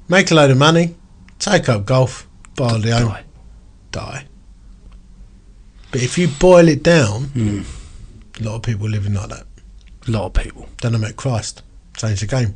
Make 0.10 0.32
a 0.32 0.36
load 0.36 0.50
of 0.52 0.58
money, 0.58 0.96
take 1.38 1.70
up 1.70 1.86
golf, 1.86 2.28
buy 2.56 2.76
a 2.76 3.00
home, 3.00 3.16
Die. 3.92 4.26
But 5.92 6.02
if 6.04 6.18
you 6.18 6.28
boil 6.28 6.68
it 6.68 6.84
down, 6.84 7.26
Mm. 7.36 7.66
a 8.40 8.44
lot 8.44 8.56
of 8.56 8.62
people 8.64 8.88
living 8.90 9.14
like 9.14 9.30
that. 9.30 9.46
A 10.08 10.12
lot 10.12 10.26
of 10.26 10.34
people. 10.34 10.68
Then 10.82 10.96
I 10.96 10.98
met 10.98 11.16
Christ, 11.16 11.62
changed 11.98 12.22
the 12.24 12.28
game. 12.28 12.56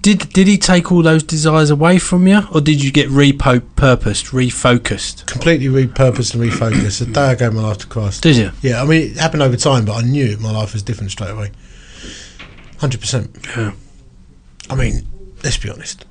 Did 0.00 0.28
did 0.32 0.46
he 0.46 0.56
take 0.58 0.92
all 0.92 1.02
those 1.02 1.22
desires 1.24 1.70
away 1.70 1.98
from 1.98 2.26
you, 2.28 2.42
or 2.52 2.60
did 2.60 2.82
you 2.82 2.92
get 2.92 3.10
repurposed, 3.10 4.30
refocused? 4.30 5.26
Completely 5.26 5.66
repurposed 5.66 6.34
and 6.34 6.42
refocused. 6.42 7.00
The 7.00 7.06
day 7.06 7.20
I 7.20 7.34
gave 7.34 7.52
my 7.52 7.62
life 7.62 7.78
to 7.78 7.86
Christ. 7.88 8.22
Did 8.22 8.36
you? 8.36 8.52
Yeah, 8.62 8.80
I 8.80 8.86
mean, 8.86 9.10
it 9.10 9.16
happened 9.18 9.42
over 9.42 9.56
time, 9.56 9.84
but 9.84 9.96
I 9.96 10.02
knew 10.02 10.36
my 10.38 10.52
life 10.52 10.72
was 10.72 10.82
different 10.84 11.10
straight 11.10 11.30
away. 11.30 11.50
100%. 12.78 13.44
Yeah. 13.56 13.72
I 14.70 14.74
mean, 14.76 15.06
let's 15.42 15.56
be 15.56 15.68
honest. 15.68 16.04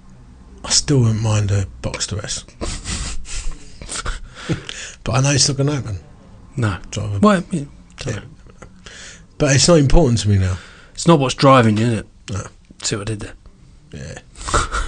I 0.65 0.69
still 0.69 0.99
wouldn't 0.99 1.21
mind 1.21 1.49
a 1.51 1.65
box 1.81 2.07
to 2.07 2.17
rest. 2.17 2.43
But 5.07 5.15
I 5.15 5.21
know 5.21 5.31
it's 5.31 5.47
not 5.47 5.55
going 5.55 5.69
to 5.69 5.75
happen. 5.75 5.99
No. 6.57 6.77
Drive 6.91 7.15
a- 7.15 7.19
Well, 7.19 7.43
yeah, 7.49 7.63
Yeah. 8.05 8.19
But 9.37 9.55
it's 9.55 9.67
not 9.69 9.77
important 9.79 10.19
to 10.19 10.29
me 10.29 10.37
now. 10.37 10.57
it's 10.93 11.07
not 11.07 11.17
what's 11.19 11.33
driving 11.35 11.77
you, 11.77 11.85
is 11.85 11.93
it? 11.99 12.07
No. 12.31 12.41
See 12.83 12.95
what 12.97 13.09
I 13.09 13.15
did 13.15 13.21
there. 13.21 13.33
Yeah. 13.93 14.19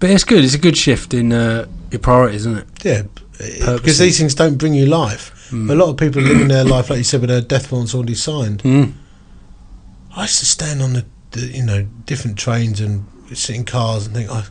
But 0.00 0.10
it's 0.10 0.22
good. 0.24 0.44
It's 0.44 0.54
a 0.54 0.58
good 0.58 0.76
shift 0.76 1.12
in 1.12 1.32
uh, 1.32 1.66
your 1.90 1.98
priorities, 1.98 2.46
isn't 2.46 2.58
it? 2.58 2.84
Yeah. 2.84 3.02
Because 3.76 3.98
these 3.98 4.16
things 4.16 4.32
don't 4.34 4.56
bring 4.56 4.72
you 4.72 4.86
life. 4.86 5.50
Mm. 5.50 5.70
A 5.72 5.74
lot 5.74 5.88
of 5.88 5.96
people 5.96 6.20
are 6.22 6.24
living 6.24 6.46
their 6.46 6.64
life, 6.64 6.88
like 6.90 6.98
you 6.98 7.04
said, 7.04 7.20
with 7.20 7.30
their 7.30 7.40
death 7.40 7.72
warrants 7.72 7.94
already 7.96 8.14
signed. 8.14 8.62
Mm. 8.62 8.92
I 10.16 10.22
used 10.22 10.38
to 10.38 10.46
stand 10.46 10.82
on 10.82 10.92
the, 10.92 11.04
the 11.32 11.40
you 11.46 11.64
know 11.64 11.82
different 12.04 12.38
trains 12.38 12.80
and 12.80 13.06
sit 13.34 13.56
in 13.56 13.64
cars 13.64 14.06
and 14.06 14.14
think, 14.14 14.30
I, 14.30 14.44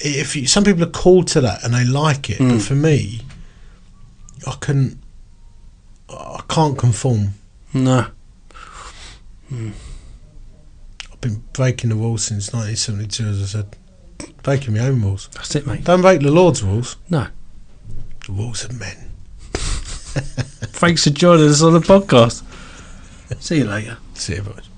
if 0.00 0.34
you, 0.36 0.46
some 0.46 0.64
people 0.64 0.82
are 0.82 0.86
called 0.90 1.28
to 1.28 1.40
that 1.42 1.62
and 1.64 1.74
they 1.74 1.84
like 1.84 2.30
it, 2.30 2.38
Mm. 2.38 2.50
but 2.52 2.62
for 2.62 2.74
me, 2.74 3.20
I 4.46 4.52
couldn't, 4.60 4.98
I 6.08 6.40
can't 6.48 6.78
conform. 6.78 7.34
No. 7.74 8.06
I've 9.52 11.20
been 11.20 11.42
breaking 11.52 11.90
the 11.90 11.96
rules 11.96 12.24
since 12.24 12.52
1972, 12.52 13.24
as 13.26 13.42
I 13.42 13.46
said, 13.60 13.76
breaking 14.42 14.74
my 14.74 14.80
own 14.80 15.02
rules. 15.02 15.28
That's 15.34 15.54
it, 15.56 15.66
mate. 15.66 15.84
Don't 15.84 16.00
break 16.02 16.20
the 16.20 16.30
Lord's 16.30 16.62
rules. 16.62 16.96
No. 17.10 17.26
The 18.26 18.32
rules 18.32 18.64
of 18.64 18.78
men. 18.78 19.10
Thanks 19.52 21.04
for 21.04 21.10
joining 21.10 21.48
us 21.48 21.62
on 21.62 21.72
the 21.74 21.80
podcast. 21.80 22.42
See 23.42 23.58
you 23.58 23.64
later. 23.64 23.98
See 24.14 24.36
you, 24.36 24.42
boys. 24.42 24.69